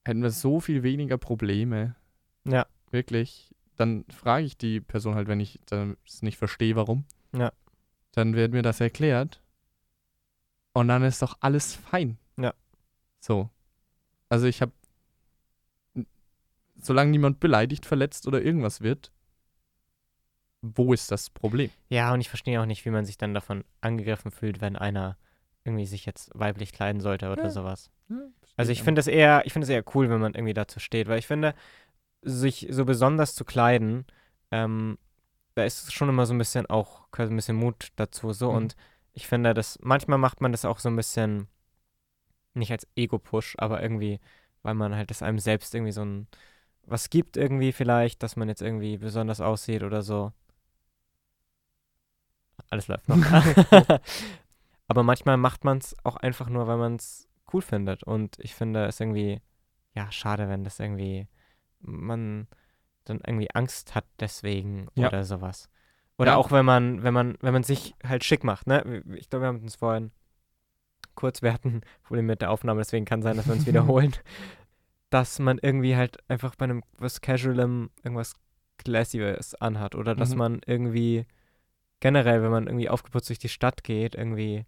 [0.07, 1.97] hätten wir so viel weniger Probleme.
[2.47, 2.67] Ja.
[2.91, 3.55] Wirklich.
[3.77, 7.05] Dann frage ich die Person halt, wenn ich das nicht verstehe, warum.
[7.37, 7.53] Ja.
[8.13, 9.41] Dann wird mir das erklärt.
[10.73, 12.19] Und dann ist doch alles fein.
[12.37, 12.55] Ja.
[13.21, 13.51] So.
[14.29, 14.73] Also ich habe,
[16.77, 19.11] solange niemand beleidigt, verletzt oder irgendwas wird,
[20.61, 21.71] wo ist das Problem?
[21.89, 25.17] Ja, und ich verstehe auch nicht, wie man sich dann davon angegriffen fühlt, wenn einer
[25.65, 27.51] irgendwie sich jetzt weiblich kleiden sollte oder ja.
[27.51, 27.91] sowas.
[28.09, 28.17] Ja,
[28.57, 31.09] also ich finde es eher, ich finde es eher cool, wenn man irgendwie dazu steht,
[31.09, 31.55] weil ich finde,
[32.23, 34.05] sich so besonders zu kleiden,
[34.51, 34.99] ähm,
[35.59, 38.57] da ist schon immer so ein bisschen auch ein bisschen Mut dazu so mhm.
[38.57, 38.77] und
[39.13, 41.49] ich finde, dass manchmal macht man das auch so ein bisschen
[42.55, 44.21] nicht als Ego-Push, aber irgendwie,
[44.63, 46.29] weil man halt es einem selbst irgendwie so ein
[46.89, 50.33] was gibt irgendwie vielleicht, dass man jetzt irgendwie besonders aussieht oder so.
[52.71, 53.19] Alles läuft noch.
[54.89, 58.03] Aber manchmal macht man es auch einfach nur, weil man es cool findet.
[58.05, 59.41] Und ich finde es irgendwie,
[59.95, 61.29] ja, schade, wenn das irgendwie,
[61.81, 62.47] man
[63.09, 65.09] dann irgendwie Angst hat deswegen ja.
[65.09, 65.69] oder sowas.
[66.19, 66.37] Oder ja.
[66.37, 69.03] auch wenn man, wenn man, wenn man sich halt schick macht, ne?
[69.15, 70.11] Ich glaube, wir haben uns vorhin
[71.15, 74.13] kurz, wir hatten Probleme mit der Aufnahme, deswegen kann sein, dass wir uns wiederholen.
[75.11, 78.35] dass man irgendwie halt einfach bei einem was Casualem irgendwas
[78.79, 79.95] Classy anhat.
[79.95, 80.39] Oder dass mhm.
[80.39, 81.27] man irgendwie
[82.01, 84.67] generell, wenn man irgendwie aufgeputzt durch die Stadt geht, irgendwie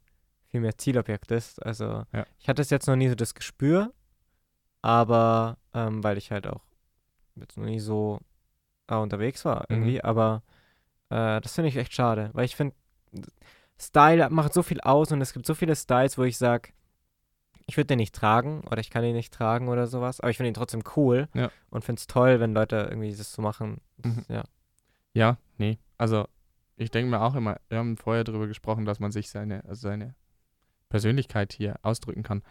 [0.48, 1.64] viel mehr Zielobjekt ist.
[1.64, 2.26] Also ja.
[2.38, 3.92] ich hatte es jetzt noch nie so das Gespür,
[4.82, 6.62] aber ähm, weil ich halt auch
[7.36, 8.20] jetzt noch nie so
[8.90, 10.04] äh, unterwegs war irgendwie, mhm.
[10.04, 10.42] aber
[11.08, 12.74] äh, das finde ich echt schade, weil ich finde,
[13.78, 16.70] Style macht so viel aus und es gibt so viele Styles, wo ich sage,
[17.66, 20.36] ich würde den nicht tragen oder ich kann ihn nicht tragen oder sowas, aber ich
[20.36, 21.50] finde ihn trotzdem cool ja.
[21.70, 23.80] und finde es toll, wenn Leute irgendwie das so machen.
[23.98, 24.24] Das, mhm.
[24.28, 24.44] Ja.
[25.12, 25.78] Ja, nee.
[25.96, 26.26] Also
[26.76, 29.88] ich denke mir auch immer, wir haben vorher darüber gesprochen, dass man sich seine, also
[29.88, 30.14] seine
[30.88, 32.42] Persönlichkeit hier ausdrücken kann.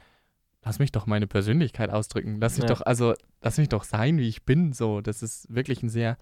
[0.64, 2.40] Lass mich doch meine Persönlichkeit ausdrücken.
[2.42, 2.76] Lass mich ja.
[2.76, 4.74] doch, also, lass mich doch sein, wie ich bin.
[4.74, 6.18] So, das ist wirklich ein sehr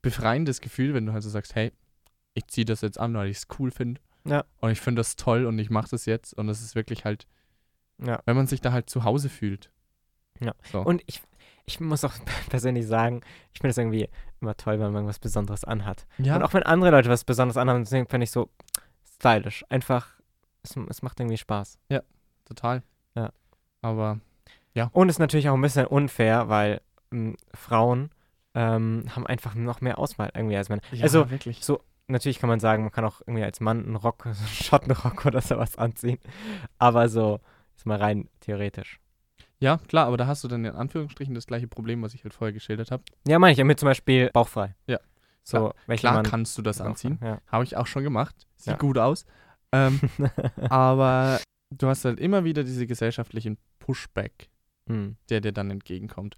[0.00, 1.72] befreiendes Gefühl, wenn du halt so sagst, hey,
[2.34, 4.00] ich ziehe das jetzt an, weil ich es cool finde.
[4.24, 4.44] Ja.
[4.60, 6.34] Und ich finde das toll und ich mache das jetzt.
[6.34, 7.26] Und das ist wirklich halt,
[7.98, 8.20] ja.
[8.24, 9.70] wenn man sich da halt zu Hause fühlt.
[10.40, 10.54] Ja.
[10.70, 10.80] So.
[10.80, 11.22] Und ich,
[11.66, 12.14] ich muss auch
[12.48, 13.20] persönlich sagen,
[13.52, 14.08] ich finde es irgendwie
[14.40, 16.06] immer toll, wenn man was Besonderes anhat.
[16.18, 16.36] Ja.
[16.36, 18.50] Und auch wenn andere Leute was Besonderes anhaben, finde ich so
[19.16, 19.64] stylisch.
[19.68, 20.08] Einfach
[20.62, 21.78] es, es macht irgendwie Spaß.
[21.88, 22.02] Ja,
[22.44, 22.82] total.
[23.82, 24.20] Aber
[24.74, 24.90] ja.
[24.92, 26.80] Und es ist natürlich auch ein bisschen unfair, weil
[27.10, 28.10] m, Frauen
[28.54, 30.82] ähm, haben einfach noch mehr Auswahl irgendwie als Männer.
[30.92, 31.64] Ja, also wirklich.
[31.64, 34.48] so natürlich kann man sagen, man kann auch irgendwie als Mann einen Rock, so einen
[34.48, 36.18] Schottenrock oder sowas anziehen.
[36.78, 37.40] Aber so
[37.76, 38.98] ist mal rein theoretisch.
[39.58, 42.34] Ja, klar, aber da hast du dann in Anführungsstrichen das gleiche Problem, was ich halt
[42.34, 43.04] vorher geschildert habe.
[43.28, 44.74] Ja, meine ich, mit zum Beispiel bauchfrei.
[44.86, 44.98] Ja.
[45.44, 47.18] So, klar, klar kannst du das anziehen.
[47.22, 47.40] Ja.
[47.46, 48.34] Habe ich auch schon gemacht.
[48.56, 48.76] Sieht ja.
[48.76, 49.24] gut aus.
[49.72, 50.00] Ähm,
[50.68, 51.40] aber
[51.78, 54.48] du hast halt immer wieder diese gesellschaftlichen Pushback,
[54.86, 55.16] hm.
[55.28, 56.36] der dir dann entgegenkommt.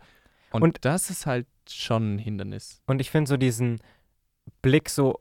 [0.50, 2.80] Und, und, das ist halt schon ein Hindernis.
[2.86, 3.80] Und ich finde so diesen
[4.62, 5.18] Blick so,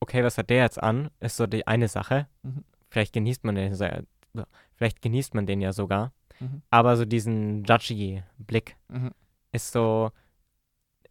[0.00, 2.26] okay, was hat der jetzt an, ist so die eine Sache.
[2.42, 2.64] Mhm.
[2.88, 3.74] Vielleicht genießt man den,
[4.74, 6.12] vielleicht genießt man den ja sogar.
[6.40, 6.62] Mhm.
[6.70, 9.10] Aber so diesen judgy Blick Mhm.
[9.52, 10.10] ist so,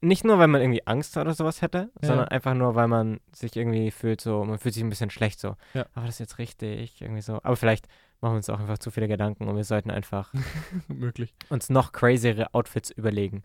[0.01, 2.07] nicht nur, weil man irgendwie Angst oder sowas hätte, Ja.
[2.07, 5.39] sondern einfach nur, weil man sich irgendwie fühlt so, man fühlt sich ein bisschen schlecht
[5.39, 5.55] so.
[5.73, 5.85] Ja.
[5.93, 7.39] Aber das ist jetzt richtig, irgendwie so.
[7.43, 7.87] Aber vielleicht
[8.21, 10.33] machen wir uns auch einfach zu viele Gedanken und wir sollten einfach
[10.87, 11.33] Möglich.
[11.49, 13.43] uns noch crazyere Outfits überlegen.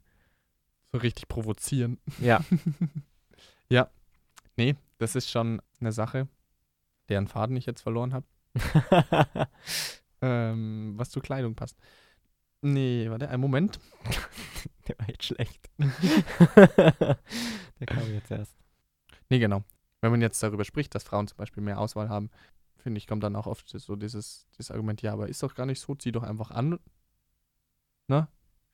[0.93, 1.99] So richtig provozieren.
[2.20, 2.45] Ja.
[3.68, 3.89] ja.
[4.57, 6.29] Nee, das ist schon eine Sache,
[7.09, 8.27] deren Faden ich jetzt verloren habe.
[10.22, 11.77] Ähm, was zur Kleidung passt.
[12.62, 13.79] Nee, warte, einen Moment.
[14.89, 15.68] Der war jetzt schlecht.
[15.77, 18.57] Der kam jetzt erst.
[19.29, 19.64] Nee, genau.
[20.01, 22.31] Wenn man jetzt darüber spricht, dass Frauen zum Beispiel mehr Auswahl haben,
[22.85, 25.66] finde ich, kommt dann auch oft so dieses, dieses Argument, ja, aber ist doch gar
[25.66, 26.78] nicht so, zieh doch einfach an.
[28.09, 28.28] Ne?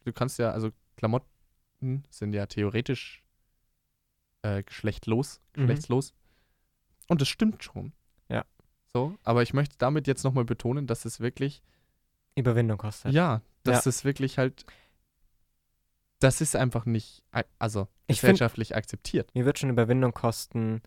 [0.05, 3.25] Du kannst ja, also Klamotten sind ja theoretisch
[4.43, 5.63] äh, geschlechtlos, Mhm.
[5.63, 6.13] geschlechtslos.
[7.09, 7.93] Und das stimmt schon.
[8.29, 8.45] Ja.
[8.93, 11.63] So, aber ich möchte damit jetzt nochmal betonen, dass es wirklich,
[12.37, 13.13] Überwindung kostet.
[13.13, 13.89] ja, dass Ja.
[13.91, 14.65] es wirklich halt,
[16.19, 17.23] das ist einfach nicht,
[17.59, 19.35] also Ich find- gesellschaftlich akzeptiert.
[19.35, 20.83] Mir wird schon Überwindung kosten,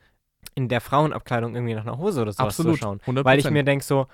[0.55, 2.99] in der Frauenabkleidung irgendwie nach einer Hose oder sowas Absolut, zu schauen.
[3.01, 3.25] 100%.
[3.25, 4.07] Weil ich mir denke so,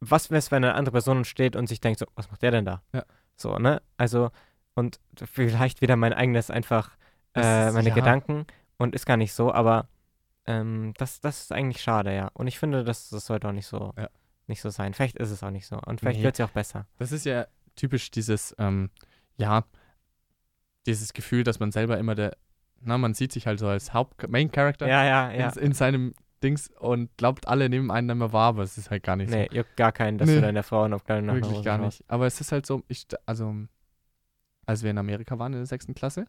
[0.00, 2.50] was wäre es, wenn eine andere Person steht und sich denkt so, was macht der
[2.50, 2.82] denn da?
[2.92, 3.04] Ja.
[3.36, 3.82] So, ne?
[3.96, 4.30] Also,
[4.74, 6.90] und vielleicht wieder mein eigenes einfach,
[7.34, 7.94] äh, meine ja.
[7.94, 8.46] Gedanken
[8.78, 9.88] und ist gar nicht so, aber
[10.46, 12.30] ähm, das, das ist eigentlich schade, ja.
[12.34, 14.08] Und ich finde, das, das sollte auch nicht so, Ja.
[14.46, 14.94] nicht so sein.
[14.94, 15.78] Vielleicht ist es auch nicht so.
[15.84, 16.24] Und vielleicht Nee.
[16.24, 16.86] wird es ja auch besser.
[16.98, 18.90] Das ist ja typisch dieses, ähm,
[19.38, 19.64] ja,
[20.86, 22.36] dieses Gefühl, dass man selber immer der,
[22.80, 25.48] na, man sieht sich halt so als Haupt-Main-Character Ja, ja, ja.
[25.50, 29.02] in, in seinem Dings und glaubt, alle nehmen einen immer wahr, aber es ist halt
[29.02, 30.36] gar nicht Nee, juckt gar keinen, dass Nee.
[30.36, 31.34] du deine Frauenabkleidung so.
[31.34, 32.04] nach Wirklich gar nicht.
[32.08, 33.54] Aber es ist halt so, ich, also,
[34.66, 36.26] als wir in Amerika waren in der sechsten Klasse,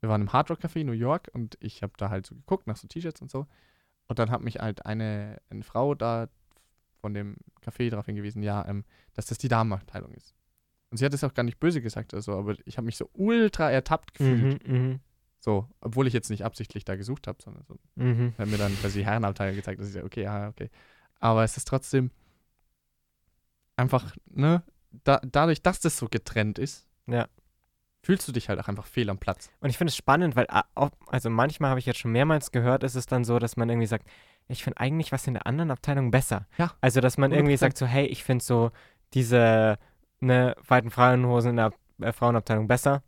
[0.00, 2.34] wir waren im Hard Rock Café in New York und ich habe da halt so
[2.34, 3.46] geguckt nach so T-Shirts und so.
[4.06, 6.28] Und dann hat mich halt eine, eine Frau da
[7.00, 10.34] von dem Café darauf hingewiesen, ja, ähm, dass das die Damenabteilung ist.
[10.90, 12.96] Und sie hat es auch gar nicht böse gesagt oder so, aber ich habe mich
[12.96, 14.66] so ultra ertappt gefühlt.
[14.66, 15.00] Mhm, mhm,
[15.40, 18.34] So, obwohl ich jetzt nicht absichtlich da gesucht habe, sondern so, mhm.
[18.36, 20.68] hat mir dann quasi die Herrenabteilung gezeigt, dass ich so, okay, ja, okay.
[21.20, 22.10] Aber es ist trotzdem
[23.76, 24.62] einfach, ne,
[25.04, 27.28] da, dadurch, dass das so getrennt ist, Ja.
[28.02, 29.50] fühlst du dich halt auch einfach fehl am Platz.
[29.60, 32.50] Und ich finde es spannend, weil a- auch, also manchmal habe ich jetzt schon mehrmals
[32.50, 34.08] gehört, ist es dann so, dass man irgendwie sagt,
[34.48, 36.46] ich finde eigentlich was in der anderen Abteilung besser.
[36.56, 36.72] Ja.
[36.80, 37.58] Also, dass man irgendwie 100%.
[37.58, 38.70] sagt so, hey, ich finde so
[39.14, 39.78] diese
[40.20, 43.02] ne, weiten Frauenhosen in der äh, Frauenabteilung besser.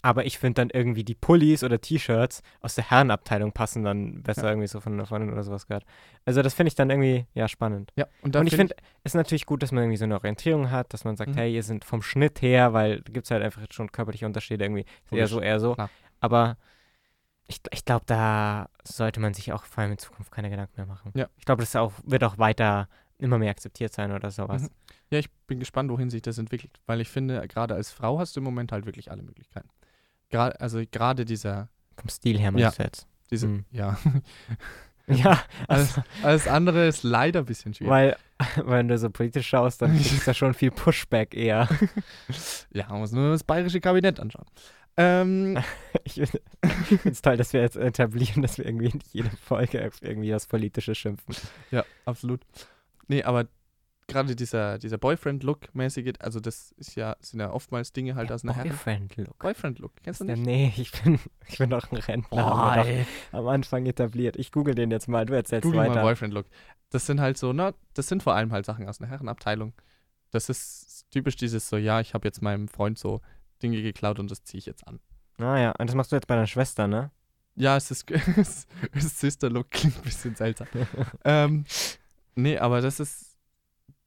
[0.00, 4.44] Aber ich finde dann irgendwie die Pullis oder T-Shirts aus der Herrenabteilung passen dann besser
[4.44, 4.48] Ja.
[4.50, 5.84] irgendwie so von einer Freundin oder sowas gehört.
[6.24, 7.92] Also das finde ich dann irgendwie, ja, spannend.
[7.94, 10.14] Ja, und, Und ich find finde, es ist natürlich gut, dass man irgendwie so eine
[10.14, 11.36] Orientierung hat, dass man sagt, Mhm.
[11.36, 14.24] hey, ihr sind vom Schnitt her, weil da gibt es halt einfach jetzt schon körperliche
[14.24, 14.86] Unterschiede irgendwie.
[15.04, 15.74] Ist eher Logisch, so, eher so.
[15.74, 15.90] klar.
[16.20, 16.56] Aber
[17.46, 20.86] ich, ich glaube, da sollte man sich auch vor allem in Zukunft keine Gedanken mehr
[20.86, 21.12] machen.
[21.14, 21.26] Ja.
[21.36, 22.88] Ich glaube, das auch, wird auch weiter
[23.24, 24.62] immer mehr akzeptiert sein oder sowas.
[24.62, 24.68] Mhm.
[25.10, 28.36] Ja, ich bin gespannt, wohin sich das entwickelt, weil ich finde, gerade als Frau hast
[28.36, 29.68] du im Moment halt wirklich alle Möglichkeiten.
[30.30, 32.50] Gra also gerade dieser, Vom Stil her Ja.
[32.52, 33.06] meinst du jetzt.
[33.30, 33.64] diese, Mhm.
[33.70, 33.98] ja,
[35.06, 37.90] Ja, alles, alles andere ist leider ein bisschen schwierig.
[37.90, 38.16] weil,
[38.64, 41.68] wenn du so politisch schaust, dann du da schon viel Pushback eher.
[42.72, 44.46] ja, man muss nur das bayerische Kabinett anschauen.
[44.96, 45.58] Ähm,
[46.04, 46.40] Ich finde
[47.10, 50.94] es toll, dass wir jetzt etablieren, dass wir irgendwie nicht jede Folge irgendwie das Politische
[50.94, 51.34] schimpfen.
[51.70, 52.40] Ja, absolut.
[53.08, 53.46] Nee, aber
[54.06, 58.54] gerade dieser, dieser Boyfriend-Look-mäßige, also das ist ja, sind ja oftmals Dinge halt aus einer.
[58.54, 59.38] Boyfriend-Look.
[59.38, 60.44] Boyfriend-Look, kennst du Ja, nicht?
[60.44, 62.84] nee, ich bin, ich bin doch ein Rentner.
[62.86, 63.06] ey.
[63.32, 64.36] am Anfang etabliert.
[64.36, 66.02] Ich google den jetzt mal, du erzählst Google mal weiter.
[66.02, 66.46] Boyfriend-Look.
[66.90, 69.72] Das sind halt so, ne, das sind vor allem halt Sachen aus einer Herrenabteilung.
[70.30, 73.20] Das ist typisch dieses so, ja, ich habe jetzt meinem Freund so
[73.62, 75.00] Dinge geklaut und das ziehe ich jetzt an.
[75.38, 77.10] Ah ja, und das machst du jetzt bei deiner Schwester, ne?
[77.56, 80.66] Ja, es ist, es ist Sister-Look, klingt ein bisschen seltsam.
[81.24, 81.64] ähm,
[82.34, 83.38] nee, aber das ist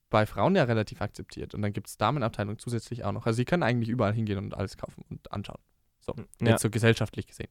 [0.10, 1.54] bei Frauen ja relativ akzeptiert.
[1.54, 3.26] Und dann gibt es Damenabteilung zusätzlich auch noch.
[3.26, 5.60] Also sie können eigentlich überall hingehen und alles kaufen und anschauen.
[6.00, 6.52] So, Ja.
[6.52, 7.50] jetzt so gesellschaftlich gesehen.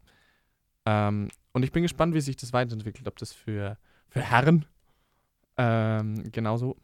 [0.87, 3.77] Ähm, und ich bin gespannt, wie sich das weiterentwickelt, ob das für,
[4.09, 4.65] für Herren
[5.59, 6.77] ähm, genauso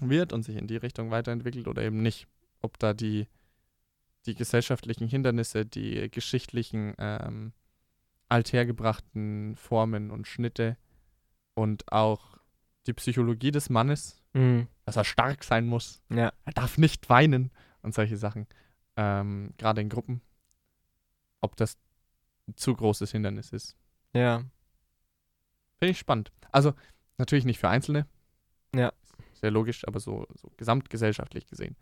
[0.00, 2.26] wird und sich in die Richtung weiterentwickelt oder eben nicht.
[2.60, 3.28] Ob da die,
[4.26, 7.52] die gesellschaftlichen Hindernisse, die geschichtlichen ähm,
[8.28, 10.76] althergebrachten Formen und Schnitte
[11.54, 12.31] und auch
[12.86, 14.66] die Psychologie des Mannes, Mhm.
[14.84, 17.50] dass er stark sein muss, Ja, er darf nicht weinen
[17.82, 18.46] und solche Sachen,
[18.96, 20.20] ähm, gerade in Gruppen,
[21.40, 21.76] ob das
[22.48, 23.76] ein zu großes Hindernis ist.
[24.14, 24.44] ja.
[25.78, 26.30] Finde ich spannend.
[26.52, 26.74] Also
[27.18, 28.06] natürlich nicht für Einzelne.
[28.72, 28.92] Ja.
[29.34, 31.76] Sehr logisch, aber so, so gesamtgesellschaftlich gesehen,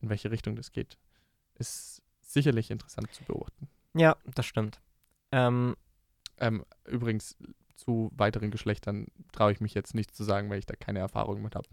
[0.00, 0.96] in welche Richtung das geht,
[1.56, 3.68] ist sicherlich interessant zu beobachten.
[3.94, 4.80] Ja, das stimmt.
[5.32, 5.76] Ähm,
[6.38, 7.36] Ähm, übrigens,
[7.74, 11.42] zu weiteren Geschlechtern traue ich mich jetzt nicht zu sagen, weil ich da keine Erfahrung
[11.42, 11.68] mit habe.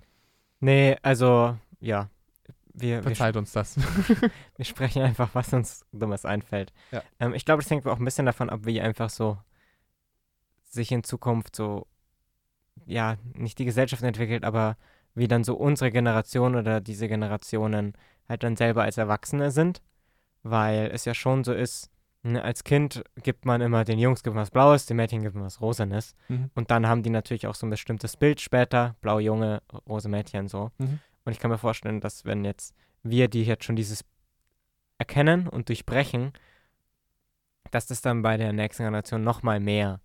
[0.59, 2.09] nee, also, ja.
[2.73, 3.77] wir, wir, Verzeiht uns das.
[4.55, 6.73] wir sprechen einfach, was uns Dummes einfällt.
[6.91, 7.03] Ja.
[7.19, 9.37] Ähm, ich glaube, das hängt auch ein bisschen davon ab, wie einfach so
[10.63, 11.87] sich in Zukunft so,
[12.85, 14.77] ja, nicht die Gesellschaft entwickelt, aber
[15.15, 17.93] wie dann so unsere Generation oder diese Generationen
[18.27, 19.81] halt dann selber als Erwachsene sind.
[20.43, 21.89] Weil es ja schon so ist,
[22.23, 25.45] als Kind gibt man immer den Jungs gibt man was Blaues, den Mädchen gibt man
[25.45, 26.15] was Rosanes.
[26.27, 26.49] Mhm.
[26.53, 30.47] Und dann haben die natürlich auch so ein bestimmtes Bild später, blau Junge, rose Mädchen
[30.47, 30.71] so.
[30.77, 30.99] Mhm.
[31.23, 34.03] Und ich kann mir vorstellen, dass wenn jetzt wir, die jetzt schon dieses
[34.97, 36.33] erkennen und durchbrechen,
[37.71, 40.01] dass das dann bei der nächsten Generation nochmal mehr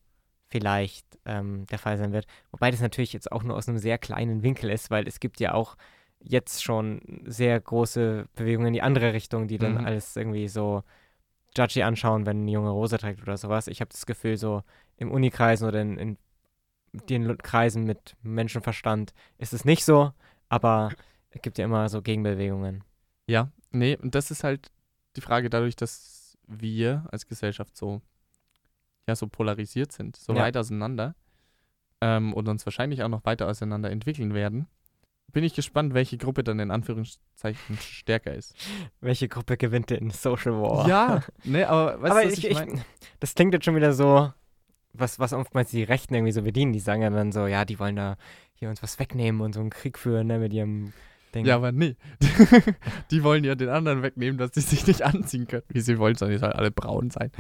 [0.49, 2.27] vielleicht ähm, der Fall sein wird.
[2.53, 5.41] Wobei das natürlich jetzt auch nur aus einem sehr kleinen Winkel ist, weil es gibt
[5.41, 5.77] ja auch
[6.21, 9.85] jetzt schon sehr große Bewegungen in die andere Richtung, die dann Mhm.
[9.85, 10.85] alles irgendwie so
[11.57, 13.69] judgy anschauen, wenn ein Junge Rose trägt oder sowas.
[13.69, 14.63] Ich habe das Gefühl, so
[14.97, 16.19] im Unikreisen oder in, in
[16.93, 20.13] den Kreisen mit Menschenverstand ist es nicht so,
[20.49, 20.93] aber
[21.31, 22.85] es gibt ja immer so Gegenbewegungen.
[23.27, 24.71] Ja, nee, und das ist halt
[25.17, 28.01] die Frage dadurch, dass wir als Gesellschaft so,
[29.09, 30.43] ja, so polarisiert sind, so Ja.
[30.43, 31.15] weit auseinander
[32.01, 34.67] ähm, und uns wahrscheinlich auch noch weiter auseinander entwickeln werden.
[35.35, 38.55] Bin ich gespannt, welche Gruppe dann in Anführungszeichen stärker ist.
[39.01, 40.89] Welche Gruppe gewinnt den Social War?
[40.89, 42.85] Ja, ne, aber weißt aber du, was ich, ich, ich, mein?
[43.21, 44.33] das klingt jetzt schon wieder so,
[44.93, 46.73] was, was oftmals die Rechten irgendwie so bedienen.
[46.73, 48.17] Die sagen ja dann so, ja, die wollen da
[48.55, 50.93] hier uns was wegnehmen und so einen Krieg führen, ne, mit ihrem
[51.35, 51.45] Ding.
[51.47, 51.97] Ja, aber nee.
[53.11, 56.15] die wollen ja den anderen wegnehmen, dass sie sich nicht anziehen können, wie sie wollen,
[56.15, 57.31] sondern die sollen alle braun sein.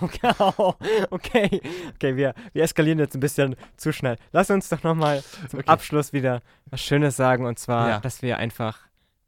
[0.00, 0.32] Okay,
[1.10, 1.60] okay,
[1.92, 4.16] okay wir, wir eskalieren jetzt ein bisschen zu schnell.
[4.32, 5.68] Lass uns doch nochmal zum Okay.
[5.68, 8.00] Abschluss wieder was Schönes sagen und zwar, Ja.
[8.00, 8.80] dass wir einfach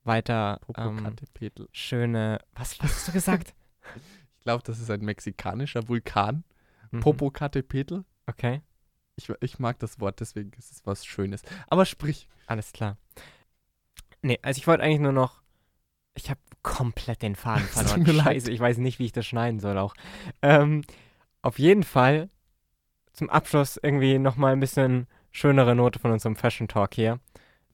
[0.05, 1.17] weiter ähm,
[1.73, 3.55] schöne, was, was hast du gesagt?
[4.39, 6.45] Ich glaube, das ist ein mexikanischer Vulkan.
[6.93, 7.01] Mhm.
[7.01, 8.05] Popocatépetl.
[8.27, 8.61] Okay,
[9.17, 11.43] Ich, ich mag das Wort, deswegen ist es was Schönes.
[11.67, 12.29] Aber sprich.
[12.47, 12.97] alles klar.
[14.23, 15.41] Nee, also ich wollte eigentlich nur noch,
[16.15, 18.21] ich habe komplett den Faden Es verloren.
[18.25, 19.95] Scheiße, ich weiß nicht, wie ich das schneiden soll auch.
[20.43, 20.83] Ähm,
[21.43, 22.29] auf jeden Fall
[23.13, 27.21] zum Abschluss irgendwie nochmal ein bisschen schönere Note von unserem Fashion Talk hier.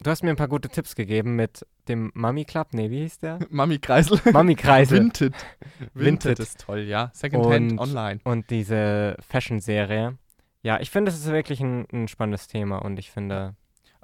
[0.03, 2.69] Du hast mir ein paar gute Tipps gegeben mit dem Mummy Club.
[2.73, 3.39] Nee, wie hieß der?
[3.51, 4.21] Mami Kreisel.
[4.33, 4.99] Mummy Kreisel.
[4.99, 5.35] Vinted.
[5.95, 5.95] Vinted.
[5.95, 7.11] Vinted ist toll, ja.
[7.15, 8.21] Secondhand Und- online.
[8.25, 10.19] und diese Fashion-Serie.
[10.65, 13.55] Ja, ich finde, das ist wirklich ein, ein spannendes Thema und ich finde,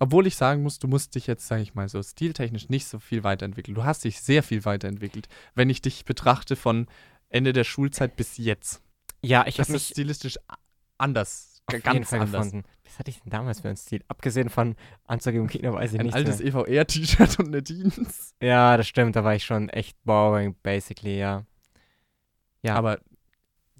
[0.01, 2.99] Obwohl ich sagen muss, du musst dich jetzt, sage ich mal, so stiltechnisch nicht so
[3.01, 3.75] viel weiterentwickeln.
[3.75, 6.87] Du hast dich sehr viel weiterentwickelt, wenn ich dich betrachte von
[7.29, 8.81] Ende der Schulzeit bis jetzt.
[9.23, 10.39] ja, ich Das habe mich stilistisch
[10.99, 11.63] anders.
[11.67, 12.45] auf ganz jeden Fall anders.
[12.47, 12.69] gefunden.
[12.85, 14.03] Was hatte ich denn damals für einen Stil?
[14.09, 16.55] Abgesehen von Anzug im weiß ich Ein nicht altes mehr.
[16.55, 18.35] EVR-T-Shirt und eine Jeans.
[18.41, 21.45] Ja, das stimmt, da war ich schon echt boring, basically, ja.
[22.63, 22.77] Ja.
[22.77, 23.01] Aber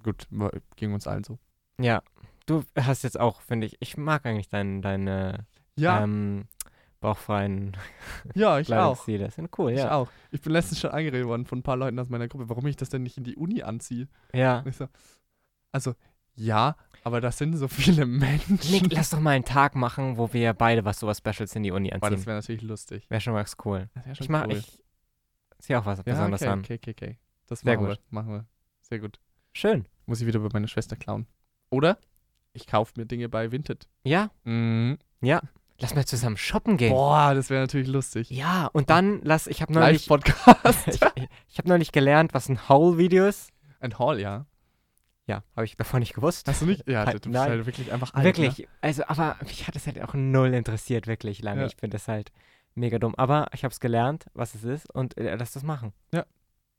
[0.03, 0.27] gut,
[0.75, 1.39] ging uns allen so.
[1.79, 2.03] Ja,
[2.45, 5.45] du hast jetzt auch, finde ich, ich mag eigentlich dein, deine
[5.79, 6.47] Ja, ähm,
[6.99, 7.75] bauchfreien
[8.35, 8.75] ja, ich auch.
[9.05, 9.31] Kleidungsstile.
[9.31, 9.91] Sind cool, Ich ja.
[9.91, 10.09] auch.
[10.31, 12.75] Ich bin letztens schon angeredet worden von ein paar Leuten aus meiner Gruppe, warum ich
[12.75, 14.07] das denn nicht in die Uni anziehe.
[14.33, 14.63] Ja.
[14.65, 14.87] Ich so,
[15.71, 15.93] also,
[16.35, 18.59] ja, aber das sind so viele Menschen.
[18.71, 21.71] Nick, lass doch mal einen Tag machen, wo wir beide was sowas Specials in die
[21.71, 22.11] Uni Boah, anziehen.
[22.17, 23.09] das wäre natürlich lustig.
[23.09, 23.89] Wäre schon was cool.
[23.93, 24.53] Das schon Ich mach, cool.
[24.57, 24.83] ich
[25.59, 26.59] zieh auch was ja, Besonderes okay, an.
[26.59, 27.17] okay, okay, okay.
[27.47, 27.97] Das Sehr machen gut.
[27.97, 28.03] wir.
[28.09, 28.45] Machen wir.
[28.81, 29.19] Sehr gut.
[29.53, 29.85] Schön.
[30.05, 31.27] Muss ich wieder bei meiner Schwester klauen.
[31.69, 31.97] Oder
[32.53, 33.87] ich kaufe mir Dinge bei Vinted.
[34.03, 34.97] Ja, Mhm.
[35.21, 35.41] ja.
[35.81, 36.91] Lass mal zusammen shoppen gehen.
[36.91, 38.29] Boah, das wäre natürlich lustig.
[38.29, 40.87] Ja, und dann lass, ich habe neulich, Live-Podcast.
[40.87, 40.99] ich,
[41.47, 43.49] ich habe neulich gelernt, was ein Haul-Video ist.
[43.79, 44.45] Ein Hall, ja.
[45.25, 46.47] Ja, habe ich davor nicht gewusst.
[46.47, 46.87] Hast du nicht?
[46.89, 47.49] Ja, Halt, du bist nein.
[47.51, 51.41] halt wirklich einfach alt, Wirklich, also, aber mich hat es halt auch null interessiert, wirklich
[51.43, 51.61] lange.
[51.61, 51.67] Ja.
[51.67, 52.31] Ich finde das halt
[52.73, 53.13] mega dumm.
[53.15, 55.93] Aber ich habe es gelernt, was es ist und äh, lass das machen.
[56.11, 56.25] Ne?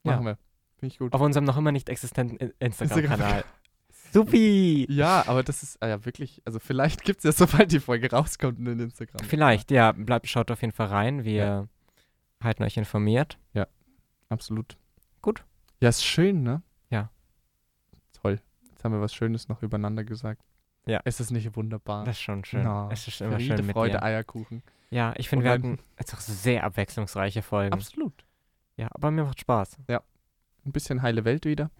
[0.03, 0.37] Machen wir.
[0.79, 1.13] Finde ich gut.
[1.13, 3.45] Auf unserem noch immer nicht existenten In- Instagram-Kanal.
[4.13, 4.87] Supi!
[4.91, 8.11] Ja, aber das ist äh, ja wirklich, also vielleicht gibt es ja, sobald die Folge
[8.11, 9.25] rauskommt, in Instagram.
[9.27, 11.25] Vielleicht, ja, bleibt, schaut auf jeden Fall rein.
[11.25, 11.69] Wir
[12.43, 13.39] halten euch informiert.
[14.29, 14.77] Absolut.
[15.23, 15.45] Gut.
[15.81, 16.63] Ja, ist schön, ne?
[16.89, 17.11] Ja.
[18.23, 18.41] Toll.
[18.71, 20.41] Jetzt haben wir was Schönes noch übereinander gesagt.
[20.87, 21.01] Ja.
[21.01, 22.05] Ist es nicht wunderbar?
[22.05, 22.63] Das ist schon schön.
[22.63, 24.03] Na, es ist immer Friede, schön mit Freude, dir.
[24.05, 24.63] Eierkuchen.
[24.91, 27.73] Ja, ich finde, wir hatten jetzt auch sehr abwechslungsreiche Folgen.
[27.73, 28.25] Absolut.
[28.77, 29.79] Ja, aber mir macht Spaß.
[29.89, 30.01] Ein
[30.73, 31.71] bisschen heile Welt wieder.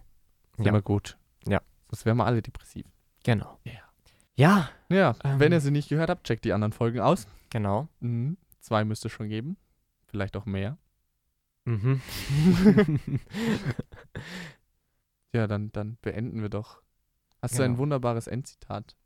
[0.57, 0.69] Ist Ja.
[0.71, 1.17] immer gut.
[1.47, 1.61] Ja.
[1.91, 2.85] Sonst wären wir alle depressiv.
[3.23, 3.59] Genau.
[3.63, 3.73] Ja.
[4.35, 5.39] Ja, Ja, Ähm.
[5.39, 7.27] wenn ihr sie nicht gehört habt, checkt die anderen Folgen aus.
[7.51, 7.87] genau.
[7.99, 8.37] Mhm.
[8.59, 9.57] Zwei müsste es schon geben.
[10.07, 10.77] Vielleicht auch mehr.
[11.65, 12.01] Mhm.
[15.33, 16.81] Ja, dann, dann beenden wir doch.
[17.41, 17.79] Hast du ein Genau.
[17.83, 18.97] wunderbares Endzitat?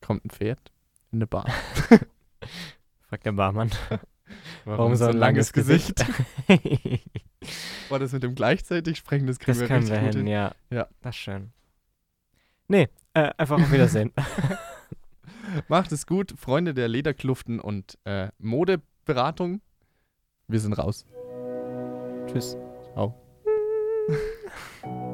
[0.00, 0.72] Kommt ein Pferd
[1.12, 1.46] in eine Bar.
[3.08, 3.70] Fragt der Barmann.
[4.64, 6.04] Warum so ein langes Gesicht?
[7.88, 10.26] Boah, das mit dem gleichzeitig sprechen, das kriegen das wir können wir hin, hin.
[10.26, 10.52] ja.
[10.70, 10.88] Ja.
[11.02, 11.50] Das ist schön.
[12.68, 14.12] Nee, äh, einfach auf Wiedersehen.
[15.68, 19.60] Macht es gut, Freunde der Lederkluften und äh, Mode Beratung.
[20.46, 21.06] Wir sind raus.
[22.26, 22.56] Tschüss.
[22.92, 23.14] Ciao.